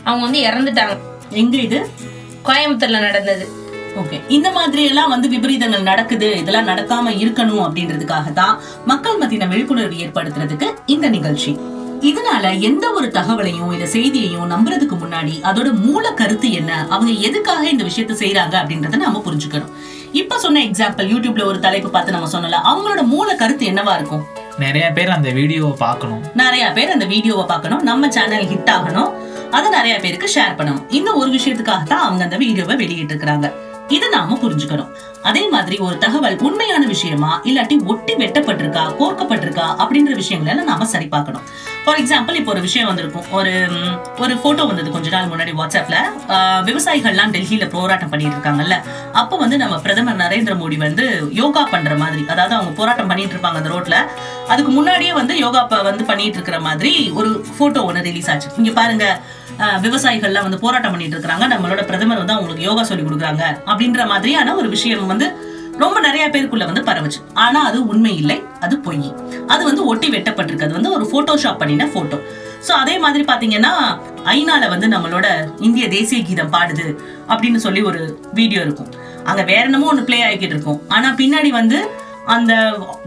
அவங்க 0.04 0.24
வந்து 0.24 0.40
இறந்துட்டாங்க. 0.40 0.96
எங்க 1.30 1.56
இது? 1.56 1.90
கோயம்புத்தூர்ல 2.44 3.00
நடந்தது. 3.00 3.46
ஓகே 4.00 4.18
இந்த 4.36 4.48
மாதிரி 4.56 4.82
எல்லாம் 4.90 5.12
வந்து 5.12 5.28
விபரீதங்கள் 5.34 5.88
நடக்குது 5.90 6.28
இதெல்லாம் 6.40 6.68
நடக்காம 6.70 7.12
இருக்கணும் 7.22 7.62
அப்படின்றதுக்காக 7.66 8.32
தான் 8.40 8.54
மக்கள் 8.90 9.18
மத்தியின 9.22 9.48
விழிப்புணர்வு 9.52 10.02
ஏற்படுத்துறதுக்கு 10.04 10.68
இந்த 10.94 11.08
நிகழ்ச்சி. 11.16 11.52
இதனால 12.08 12.46
எந்த 12.68 12.86
ஒரு 12.96 13.06
தகவலையும் 13.18 13.70
இல்ல 13.74 13.84
செய்தியையும் 13.94 14.50
நம்புறதுக்கு 14.52 14.96
முன்னாடி 15.02 15.34
அதோட 15.48 15.68
மூல 15.84 16.04
கருத்து 16.20 16.48
என்ன 16.60 16.72
அவங்க 16.94 17.12
எதுக்காக 17.28 17.62
இந்த 17.74 17.84
விஷயத்த 17.88 18.16
செய்யறாங்க 18.22 18.54
அப்படின்றத 18.62 19.00
நாம 19.04 19.22
புரிஞ்சுக்கணும். 19.26 19.72
இப்ப 20.20 20.38
சொன்ன 20.44 20.62
எக்ஸாம்பிள் 20.68 21.08
யூடியூப்ல 21.12 21.46
ஒரு 21.50 21.58
தலைப்பு 21.66 21.88
பார்த்து 21.94 22.16
நம்ம 22.16 22.28
சொன்னல 22.34 22.60
அவங்களோட 22.70 23.02
மூல 23.14 23.28
கருத்து 23.42 23.64
என்னவா 23.72 23.94
இருக்கும்? 23.98 24.24
நிறைய 24.64 24.86
பேர் 24.96 25.14
அந்த 25.16 25.30
வீடியோவை 25.38 25.74
பார்க்கணும். 25.84 26.20
நிறைய 26.42 26.66
பேர் 26.76 26.94
அந்த 26.96 27.06
வீடியோவை 27.14 27.46
பார்க்கணும் 27.52 27.82
நம்ம 27.90 28.08
சேனல் 28.16 28.48
ஹிட் 28.52 28.72
ஆகணும் 28.76 29.10
அதை 29.56 29.68
நிறைய 29.78 29.94
பேருக்கு 30.04 30.28
ஷேர் 30.36 30.56
பண்ணணும். 30.58 30.84
இந்த 30.98 31.10
ஒரு 31.20 31.30
விஷயத்துக்காக 31.36 31.84
தான் 31.92 32.04
அவங்க 32.06 32.22
அந்த 32.28 32.38
வீடியோவை 32.44 32.76
வெளியிட்டு 32.82 33.14
இருக்காங்க 33.14 33.48
இது 33.94 34.06
நாம 34.14 34.36
புரிஞ்சுக்கணும். 34.42 34.90
அதே 35.28 35.42
மாதிரி 35.52 35.76
ஒரு 35.86 35.96
தகவல் 36.02 36.36
உண்மையான 36.48 36.82
விஷயமா 36.92 37.30
இல்லாட்டி 37.48 37.76
ஒட்டி 37.92 38.12
வெட்டப்பட்டிருக்கா 38.22 38.82
கோர்க்கப்பட்டிருக்கா 39.00 39.66
அப்படின்ற 39.82 40.12
விஷயங்களை 40.20 40.64
நாம 40.68 40.86
சரி 40.92 41.06
பார்க்கணும். 41.14 41.44
ஃபார் 41.84 41.98
எக்ஸாம்பிள் 42.02 42.38
இப்போ 42.40 42.52
ஒரு 42.54 42.62
விஷயம் 42.66 42.88
வந்திருக்கும். 42.90 43.26
ஒரு 43.38 43.52
ஒரு 44.24 44.34
போட்டோ 44.44 44.64
வந்தது 44.70 44.94
கொஞ்ச 44.96 45.10
நாள் 45.14 45.30
முன்னாடி 45.32 45.52
வாட்ஸ்அப்ல 45.60 45.96
விவசாயிகள்லாம் 46.68 47.34
டெல்லியில 47.36 47.68
போராட்டம் 47.76 48.12
பண்ணிட்டு 48.12 48.36
இருக்காங்கல்ல. 48.36 48.78
அப்போ 49.22 49.36
வந்து 49.44 49.58
நம்ம 49.62 49.78
பிரதமர் 49.86 50.20
நரேந்திர 50.24 50.56
மோடி 50.62 50.78
வந்து 50.86 51.06
யோகா 51.42 51.64
பண்ற 51.74 51.94
மாதிரி 52.02 52.24
அதாவது 52.34 52.56
அவங்க 52.58 52.74
போராட்டம் 52.80 53.10
பண்ணிட்டு 53.12 53.36
இருப்பாங்க 53.36 53.60
அந்த 53.62 53.72
ரோட்ல. 53.76 53.98
அதுக்கு 54.52 54.72
முன்னாடியே 54.78 55.14
வந்து 55.20 55.36
யோகா 55.44 55.62
வந்து 55.90 56.04
பண்ணிட்டு 56.12 56.38
இருக்கிற 56.40 56.60
மாதிரி 56.68 56.94
ஒரு 57.20 57.30
போட்டோ 57.58 57.82
ஒன்று 57.90 58.06
ரிலீஸ் 58.10 58.30
ஆச்சு. 58.34 58.50
இங்க 58.62 58.72
பாருங்க. 58.80 59.06
விவசாயிகள்லாம் 59.84 60.46
வந்து 60.46 60.62
போராட்டம் 60.64 60.94
பண்ணிட்டு 60.94 61.16
இருக்காங்க 61.18 61.46
நம்மளோட 61.52 61.82
பிரதமர் 61.90 62.22
வந்து 62.22 62.34
அவங்களுக்கு 62.36 62.66
யோகா 62.68 62.82
சொல்லி 62.88 63.04
கொடுக்குறாங்க 63.04 63.44
அப்படின்ற 63.70 64.06
மாதிரியான 64.12 64.54
ஒரு 64.60 64.68
விஷயம் 64.74 65.10
வந்து 65.12 65.28
ரொம்ப 65.82 65.96
நிறைய 66.06 66.24
பேருக்குள்ள 66.34 66.64
வந்து 66.68 66.82
பரவுச்சு. 66.88 67.20
ஆனா 67.44 67.60
அது 67.68 67.78
உண்மை 67.92 68.12
இல்லை 68.20 68.36
அது 68.64 68.74
பொய். 68.86 69.08
அது 69.52 69.62
வந்து 69.68 69.82
ஒட்டி 69.90 70.08
வெட்டப்பட்டிருக்கு. 70.14 70.66
அது 70.68 70.76
வந்து 70.78 70.92
ஒரு 70.96 71.04
போட்டோஷாப் 71.12 71.60
பண்ணின 71.62 71.88
போட்டோ 71.96 72.18
ஸோ 72.66 72.72
அதே 72.82 72.94
மாதிரி 73.02 73.24
பாத்தீங்கன்னா 73.30 73.72
ஐநால 74.36 74.68
வந்து 74.74 74.86
நம்மளோட 74.94 75.26
இந்திய 75.66 75.84
தேசிய 75.96 76.20
கீதம் 76.28 76.54
பாடுது 76.54 76.86
அப்படின்னு 77.32 77.60
சொல்லி 77.66 77.82
ஒரு 77.82 78.00
வீடியோ 78.38 78.60
இருக்கும். 78.66 78.90
அங்க 79.30 79.42
வேற 79.42 79.62
என்னமோ 79.68 79.90
ஒன்று 79.92 80.08
பிளே 80.08 80.18
ஆகிக்கிட்டு 80.28 80.56
இருக்கும். 80.56 80.80
ஆனா 80.88 81.08
பின்னாடி 81.20 81.50
வந்து 81.60 81.78
அந்த 82.34 82.52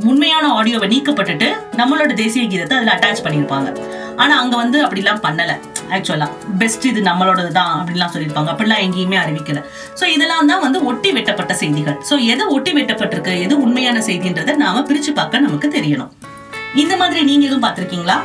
உண்மையான 0.09 0.45
ஆடியோவை 0.59 0.87
நீக்கப்பட்டுட்டு 0.93 1.49
நம்மளோட 1.79 2.11
தேசிய 2.13 2.45
கீதத்தை 2.47 2.77
அதுல 2.79 2.93
அட்டாச் 2.95 3.25
பண்ணியிருப்பாங்க 3.25 3.69
ஆனா 4.15 4.33
அங்க 4.43 4.55
வந்து 4.63 4.77
அப்படிலாம் 4.85 5.23
பண்ணலை. 5.27 5.57
ஆக்சுவலா 5.89 6.29
பெஸ்ட் 6.57 6.85
இது 6.85 7.01
நம்மளோடது 7.01 7.47
தான் 7.47 7.85
அப்படின்லாம் 7.85 8.15
சொல்லியிருப்பாங்க. 8.15 8.49
அப்படிலாம் 8.49 8.81
எங்கேயுமே 8.81 9.17
அறிவிக்கல. 9.27 9.63
சோ 9.99 10.05
இதெல்லாம் 10.05 10.47
தான் 10.47 10.61
வந்து 10.61 10.85
ஒட்டி 10.85 11.11
வெட்டப்பட்ட 11.11 11.53
செய்திகள். 11.53 12.01
சோ 12.09 12.25
எது 12.25 12.49
ஒட்டி 12.49 12.71
வெட்டப்பட்டிருக்கு? 12.71 13.41
எது 13.41 13.61
உண்மையான 13.61 13.99
செய்தின்றதை 13.99 14.55
நாம 14.55 14.79
பிரிச்சு 14.79 15.13
பார்க்க 15.13 15.39
நமக்கு 15.39 15.73
தெரியணும். 15.75 16.09
இந்த 16.75 16.95
மாதிரி 16.95 17.23
நீங்க 17.23 17.45
எதுவும் 17.45 17.69
பார்த்திருக்கீங்களா? 17.69 18.19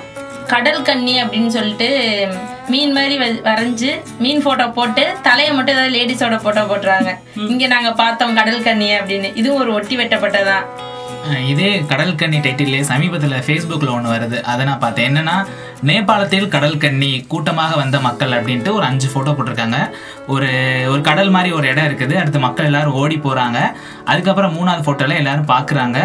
கடல் 0.46 0.82
கன்னி 0.82 1.22
அப்படின்னு 1.22 1.46
சொல்லிட்டு 1.46 2.26
மீன் 2.68 2.92
மாதிரி 2.92 3.18
வ- 3.18 3.42
வரைஞ்சு 3.42 4.02
மீன் 4.18 4.42
போட்டோ 4.42 4.68
போட்டு 4.68 5.12
தலையை 5.22 5.54
மட்டும் 5.54 5.74
ஏதாவது 5.74 5.98
லேடிஸோட 5.98 6.40
போட்டோ 6.42 6.60
போட்டுறாங்க. 6.60 7.14
இங்க 7.34 7.66
நாங்க 7.66 7.92
பார்த்தோம் 7.92 8.34
கடல் 8.34 8.62
கன்னி 8.62 8.90
அப்படின்னு. 8.90 9.36
இதுவும் 9.36 9.60
ஒரு 9.60 9.72
ஒட்டி 9.72 9.96
வெட்டப்பட்டதான் 9.96 10.64
இதே 11.52 11.68
கடல் 11.90 12.18
கன்னி 12.20 12.38
டைட்டிலே 12.44 12.80
சமீபத்தில் 12.90 13.42
ஃபேஸ்புக்கில் 13.46 13.92
ஒன்று 13.96 14.08
வருது. 14.14 14.38
அதை 14.52 14.62
நான் 14.68 14.82
பார்த்தேன். 14.84 15.08
என்னென்னா 15.10 15.36
நேபாளத்தில் 15.88 16.46
கடல் 16.54 16.80
கன்னி 16.82 17.10
கூட்டமாக 17.32 17.72
வந்த 17.80 17.96
மக்கள் 18.06 18.34
அப்படின்ட்டு 18.36 18.70
ஒரு 18.78 18.84
அஞ்சு 18.88 19.08
ஃபோட்டோ 19.12 19.32
போட்டிருக்காங்க. 19.36 19.78
ஒரு 20.34 20.48
ஒரு 20.92 21.00
கடல் 21.08 21.32
மாதிரி 21.34 21.50
ஒரு 21.58 21.66
இடம் 21.72 21.88
இருக்குது. 21.88 22.14
அடுத்து 22.20 22.40
மக்கள் 22.46 22.68
எல்லாரும் 22.70 22.98
ஓடி 23.00 23.16
போகிறாங்க 23.26 23.58
அதுக்கப்புறம் 24.12 24.54
மூணாவது 24.56 24.84
ஃபோட்டோவில் 24.86 25.20
எல்லாரும் 25.22 25.50
பார்க்குறாங்க 25.52 25.98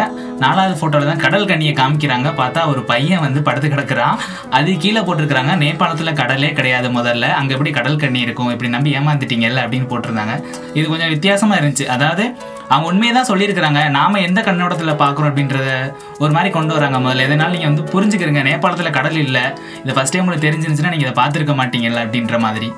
நாலாவது 0.44 0.76
ஃபோட்டோவில் 0.80 1.10
தான் 1.12 1.24
கடல் 1.26 1.48
கன்னியை 1.50 1.74
காமிக்கிறாங்க. 1.80 2.28
பார்த்தா 2.40 2.60
ஒரு 2.72 2.82
பையன் 2.92 3.24
வந்து 3.26 3.40
படுத்து 3.48 3.68
கிடக்குறான். 3.74 4.16
அது 4.58 4.70
கீழே 4.84 5.02
போட்டிருக்கிறாங்க. 5.08 5.54
நேபாளத்தில் 5.64 6.18
கடலே 6.22 6.52
கிடையாது 6.60 6.90
முதல்ல. 6.98 7.26
அங்கே 7.40 7.54
எப்படி 7.56 7.72
கடல் 7.80 8.00
கன்னி 8.04 8.22
இருக்கும்? 8.26 8.52
இப்படி 8.54 8.70
நம்பி 8.76 8.96
ஏமாந்துட்டீங்கல்ல 9.00 9.64
அப்படின்னு 9.66 9.90
போட்டிருந்தாங்க. 9.92 10.36
இது 10.78 10.86
கொஞ்சம் 10.94 11.12
வித்தியாசமாக 11.16 11.60
இருந்துச்சு. 11.60 11.86
அதாவது 11.96 12.26
அவங்க 12.72 12.88
உண்மையை 12.90 13.12
தான் 13.16 13.28
சொல்லியிருக்கிறாங்க. 13.30 13.80
நாம 13.98 14.20
எந்த 14.26 14.40
கண்ணோட்டத்தில் 14.48 15.00
பார்க்குறோம் 15.02 15.30
அப்படின்றத 15.30 15.70
ஒரு 16.22 16.32
மாதிரி 16.36 16.50
கொண்டு 16.56 16.74
வராங்க 16.76 16.98
முதல்ல. 17.04 17.26
எதனால 17.28 17.54
நீங்கள் 17.56 17.70
வந்து 17.72 17.84
புரிஞ்சுக்கிறீங்க? 17.94 18.42
நேபாளத்தில் 18.50 18.96
கடல் 18.98 19.20
இல்லை. 19.26 19.44
இது 19.82 19.96
ஃபர்ஸ்ட் 19.96 20.14
டைம் 20.14 20.24
உங்களுக்கு 20.24 20.46
தெரிஞ்சிருந்துச்சுன்னா 20.48 20.94
நீங்கள் 20.94 21.08
இதை 21.08 21.16
பார்த்துருக்க 21.22 21.56
மாட்டீங்கல்ல 21.62 22.04
அப்படின்ற 22.06 22.38
மாதிரி. 22.46 22.70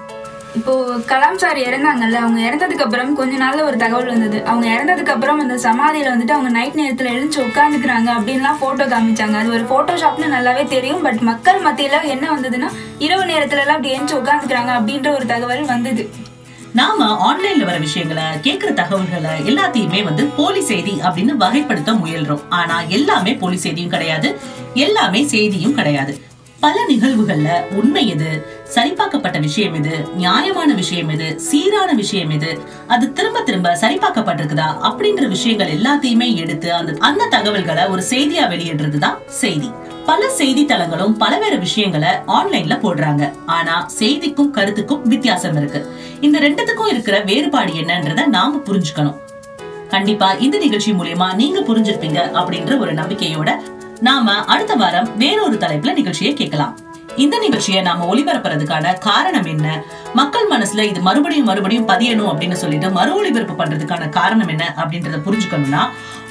இப்போ 0.58 0.72
கலாம் 1.10 1.38
சார் 1.42 1.58
இறந்தாங்கல்ல 1.66 2.16
அவங்க 2.22 2.40
இறந்ததுக்கு 2.48 2.84
அப்புறம் 2.86 3.12
கொஞ்ச 3.20 3.34
நாள்ல 3.42 3.60
ஒரு 3.68 3.76
தகவல் 3.82 4.10
வந்தது. 4.12 4.38
அவங்க 4.50 4.66
இறந்ததுக்கு 4.74 5.14
அப்புறம் 5.14 5.38
அந்த 5.44 5.54
சமாதியில 5.68 6.10
வந்துட்டு 6.14 6.34
அவங்க 6.36 6.50
நைட் 6.56 6.76
நேரத்துல 6.80 7.12
எழுந்து 7.14 7.38
உட்காந்துக்கிறாங்க 7.46 8.08
அப்படின்லாம் 8.16 8.60
போட்டோ 8.64 8.86
காமிச்சாங்க. 8.94 9.38
அது 9.42 9.54
ஒரு 9.58 9.64
போட்டோஷாப்னு 9.72 10.34
நல்லாவே 10.36 10.64
தெரியும் 10.74 11.04
பட் 11.06 11.22
மக்கள் 11.30 11.62
மத்தியில 11.68 12.02
என்ன 12.16 12.26
வந்ததுன்னா 12.34 12.68
இரவு 13.06 13.24
நேரத்துல 13.32 13.64
எல்லாம் 13.64 13.78
அப்படி 13.78 13.94
எழுந்து 13.96 14.20
உட்காந்துக்கிறாங்க 14.20 14.72
அப்படின்ற 14.80 15.10
ஒரு 15.18 15.26
தகவல் 15.32 15.72
வந்தது. 15.74 16.04
நாம 16.74 17.34
ஆன்லைன்ல 17.34 17.64
வர 17.64 17.78
விஷயங்களை 17.78 18.40
கேட்கிற 18.40 18.72
தகவல்களை 18.72 19.30
எல்லாத்தையுமே 19.40 20.02
வந்து 20.02 20.24
போலி 20.24 20.60
செய்தி 20.60 20.90
அப்படின்னு 20.90 21.32
வகைப்படுத்த 21.40 21.98
முயல்றோம். 22.04 22.40
ஆனா 22.48 22.82
எல்லாமே 22.82 23.34
போலி 23.34 23.56
செய்தியும் 23.56 23.90
கிடையாது. 23.90 24.38
எல்லாமே 24.74 25.24
செய்தியும் 25.24 25.74
கிடையாது. 25.74 26.20
பல 26.60 26.84
நிகழ்வுகள்ல 26.88 27.62
உண்மை 27.70 28.08
எது? 28.08 28.46
சரிபார்க்கப்பட்ட 28.74 29.38
விஷயம் 29.38 29.74
எது? 29.74 30.08
நியாயமான 30.14 30.74
விஷயம் 30.74 31.08
எது? 31.08 31.40
சீரான 31.40 31.92
விஷயம் 31.92 32.30
எது? 32.30 32.60
அது 32.86 33.12
திரும்ப 33.12 33.40
திரும்ப 33.40 33.78
சரிபார்க்கப்பட்டிருக்குதா? 33.80 34.76
அப்படின்ற 34.82 35.28
விஷயங்கள் 35.28 35.72
எல்லாத்தையுமே 35.72 36.34
எடுத்து 36.34 36.74
அந்த 36.74 36.94
அந்த 36.98 37.26
தகவல்களை 37.26 37.84
ஒரு 37.84 38.04
செய்தியா 38.10 38.46
வெளியிடுறதுதான் 38.48 39.16
செய்தி. 39.26 39.70
பல 40.06 40.30
செய்தித்தளங்களும் 40.38 41.14
பலவேறு 41.20 41.58
விஷயங்களை 41.58 42.08
ஆன்லைன்ல 42.26 42.74
போடுறாங்க. 42.84 43.32
ஆனா 43.46 43.74
செய்திக்கும் 43.98 44.50
கருத்துக்கும் 44.50 45.02
வித்தியாசம் 45.02 45.56
இருக்கு. 45.56 45.80
இந்த 46.20 46.38
ரெண்டுத்துக்கும் 46.38 46.90
இருக்கிற 46.90 47.20
வேறுபாடு 47.20 47.72
என்னன்றத 47.72 48.26
நாம 48.26 48.56
புரிஞ்சுக்கணும். 48.56 49.18
கண்டிப்பா 49.88 50.32
இந்த 50.32 50.58
நிகழ்ச்சி 50.58 50.92
மூலியமா 50.92 51.34
நீங்க 51.34 51.60
புரிஞ்சிருப்பீங்க 51.60 52.20
அப்படின்ற 52.40 52.78
ஒரு 52.78 52.94
நம்பிக்கையோட 52.94 53.50
நாம 54.00 54.34
அடுத்த 54.34 54.74
வாரம் 54.74 55.10
வேறொரு 55.16 55.56
தலைப்புல 55.56 55.92
நிகழ்ச்சியை 55.92 56.34
கேட்கலாம். 56.34 56.78
இந்த 57.16 57.38
நிகழ்ச்சியை 57.38 57.82
நாம 57.82 58.14
ஒளிபரப்புறதுக்கான 58.14 58.98
காரணம் 58.98 59.44
என்ன? 59.44 59.82
மக்கள் 60.14 60.48
மனசுல 60.48 60.82
இது 60.82 61.00
மறுபடியும் 61.00 61.44
மறுபடியும் 61.44 61.88
பதியணும் 61.88 62.30
அப்படின்னு 62.30 62.52
சொல்லிட்டு 62.52 62.90
மறு 62.90 63.14
ஒளிபரப்பு 63.16 63.64
பண்றதுக்கான 63.64 64.08
காரணம் 64.08 64.48
என்ன 64.48 64.74
அப்படின்றத 64.78 65.18
புரிஞ்சுக்கணும்னா 65.26 65.82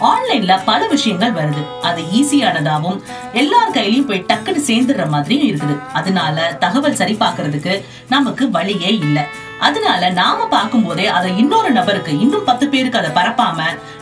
ஆன்லைன்ல 0.10 0.54
பல 0.66 0.88
விஷயங்கள் 0.88 1.34
வருது. 1.34 1.64
அது 1.82 2.02
ஈஸியானதாவும் 2.02 3.00
எல்லார் 3.34 3.76
கையிலயும் 3.76 4.08
போய் 4.08 4.26
டக்குன்னு 4.28 4.68
சேர்ந்துடுற 4.70 5.10
மாதிரியும் 5.10 5.50
இருக்குது. 5.52 5.76
அதனால 5.94 6.58
தகவல் 6.60 7.00
சரி 7.02 7.18
பார்க்கறதுக்கு 7.20 7.84
நமக்கு 8.10 8.52
வழியே 8.52 8.92
இல்லை. 8.98 9.24
அதனால 9.68 10.10
நாம 10.20 10.46
பார்க்கும் 10.54 10.86
போதே 10.86 11.06
அதை 11.18 11.30
இன்னொரு 11.42 11.72
நபருக்கு 11.78 12.12
இன்னும் 12.24 12.46
பத்து 12.50 12.66
பேருக்கு 12.74 13.00
அதை 13.02 13.12
பரப்பாம 13.18 13.60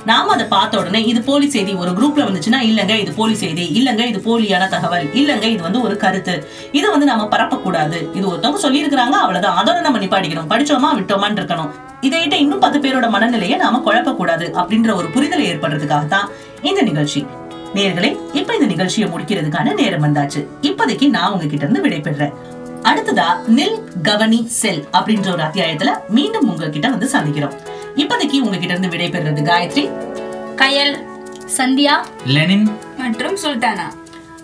நாம 0.09 0.31
அதை 0.35 0.45
பார்த்த 0.53 0.79
உடனே 0.81 0.99
இது 1.11 1.21
போலி 1.21 1.47
செய்தி 1.55 1.71
ஒரு 1.81 1.91
குரூப்ல 1.97 2.25
வந்துச்சுன்னா 2.27 2.59
இல்லங்க 2.69 2.93
இது 3.03 3.11
போலி 3.17 3.35
செய்தி 3.41 3.65
இல்லங்க 3.79 4.03
இது 4.11 4.19
போலியான 4.27 4.67
தகவல் 4.73 5.07
இல்லங்க 5.21 5.45
இது 5.55 5.61
வந்து 5.67 5.81
ஒரு 5.87 5.95
கருத்து. 6.03 6.35
இதை 6.71 6.87
வந்து 6.93 7.09
நாம 7.11 7.27
பரப்பக்கூடாது. 7.33 7.97
இது 8.17 8.25
ஒருத்தவங்க 8.31 8.61
சொல்லியிருக்கிறாங்க 8.65 9.17
அவ்வளவுதான். 9.23 9.57
அதோட 9.61 9.81
நம்ம 9.87 9.99
நிப்பாட்டிக்கணும். 10.03 10.49
படிச்சோமா 10.53 10.91
விட்டோமான்னு 10.99 11.39
இருக்கணும். 11.41 11.71
இதையிட்ட 12.07 12.35
இன்னும் 12.45 12.63
பத்து 12.65 12.79
பேரோட 12.79 13.09
மனநிலையை 13.15 13.57
நாம 13.63 13.81
குழப்பக்கூடாது 13.87 14.47
அப்படின்ற 14.61 14.95
ஒரு 14.99 15.09
புரிதலை 15.15 15.45
ஏற்படுறதுக்காக 15.51 16.07
தான் 16.15 16.29
இந்த 16.69 16.81
நிகழ்ச்சி. 16.89 17.21
நேர்களே 17.77 18.11
இப்ப 18.39 18.53
இந்த 18.57 18.67
நிகழ்ச்சியை 18.73 19.07
முடிக்கிறதுக்கான 19.09 19.73
நேரம் 19.81 20.05
வந்தாச்சு. 20.05 20.41
இப்போதைக்கு 20.69 21.07
நான் 21.17 21.31
உங்ககிட்ட 21.33 21.65
இருந்து 21.65 21.83
விடைபெறேன் 21.85 22.33
அடுத்ததா 22.83 23.27
நில் 23.47 23.79
கவனி 24.01 24.47
செல் 24.47 24.87
அப்படின்ற 24.93 25.31
ஒரு 25.31 25.43
அத்தியாயத்துல 25.43 25.91
மீண்டும் 26.09 26.49
உங்ககிட்ட 26.49 26.87
வந்து 26.89 27.09
சந்திக்கிறோம். 27.13 27.55
இப்போதைக்கு 27.95 28.41
உங்ககிட்ட 28.41 28.73
இருந்து 28.73 28.87
விடைபெறுறது 28.87 29.49
காயத்ரி 29.49 29.85
கயல் 30.55 30.95
சந்தியா 31.57 31.95
லெனின் 32.25 32.71
மற்றும் 32.97 33.37
சுல்தானா. 33.43 33.98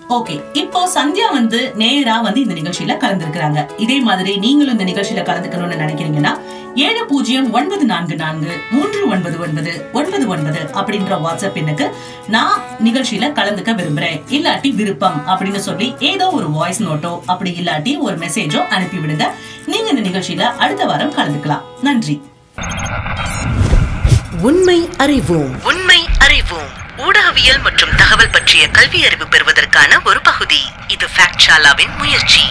ஓகே 0.10 0.36
இப்போ 0.54 0.89
சந்தியா 0.96 1.28
வந்து 1.32 1.72
நேரா 1.76 2.22
வந்து 2.22 2.41
இந்த 2.41 2.54
நிகழ்ச்சியில 2.54 2.94
கலந்துருக்கிறாங்க. 3.04 3.60
இதே 3.78 4.00
மாதிரி 4.00 4.38
நீங்களும் 4.38 4.80
இந்த 4.80 4.86
நிகழ்ச்சியில 4.91 5.24
கலந்துக்கணும்னு 5.30 5.80
நினைக்கிறீங்கன்னா 5.84 6.34
ஏழு 6.76 7.06
பூஜ்ஜியம் 7.06 7.52
ஒன்பது 7.52 7.86
நான்கு 7.86 8.15
நான்கு 8.15 8.52
மூன்று 8.72 9.10
ஒன்பது 9.10 9.39
ஒன்பது 9.39 9.89
ஒன்பது 9.94 10.28
ஒன்பது 10.28 10.60
அப்படின்ற 10.74 11.18
வாட்ஸ்அப் 11.26 11.60
எண்ணுக்கு 11.62 11.88
நான் 12.28 12.62
நிகழ்ச்சியில 12.84 13.32
கலந்துக்க 13.39 13.74
விரும்புறேன். 13.82 14.22
இல்லாட்டி 14.30 14.76
விருப்பம் 14.76 15.22
அப்படின்னு 15.28 15.56
சொல்லி 15.56 15.94
ஏதோ 16.00 16.30
ஒரு 16.30 16.52
வாய்ஸ் 16.52 16.84
நோட்டோ 16.84 17.20
அப்படி 17.26 17.52
இல்லாட்டி 17.62 17.98
ஒரு 17.98 18.18
மெசேஜோ 18.18 18.68
அனுப்பி 18.68 18.98
விடுங்க 18.98 19.28
நீங்க 19.65 19.89
இந்த 19.89 20.10
நிகழ்ச்சியில 20.10 20.41
அடுத்த 20.41 20.86
வாரம் 20.86 21.15
கலந்துக்கலாம். 21.20 21.62
நன்றி. 21.82 22.22
உண்மை 24.39 24.89
அறிவோம். 24.98 25.63
உண்மை 25.63 26.08
அறிவோம். 26.19 26.69
ஊடகவியல் 26.98 27.62
மற்றும் 27.62 27.95
தகவல் 27.95 28.30
பற்றிய 28.30 28.67
கல்வி 28.67 29.06
அறிவு 29.06 29.28
பெறுவதற்கான 29.28 30.02
ஒரு 30.04 30.21
பகுதி. 30.21 30.71
இது 30.88 31.08
ஃபேக்ட்ஷாலாவின் 31.08 31.98
முயற்சி. 31.98 32.41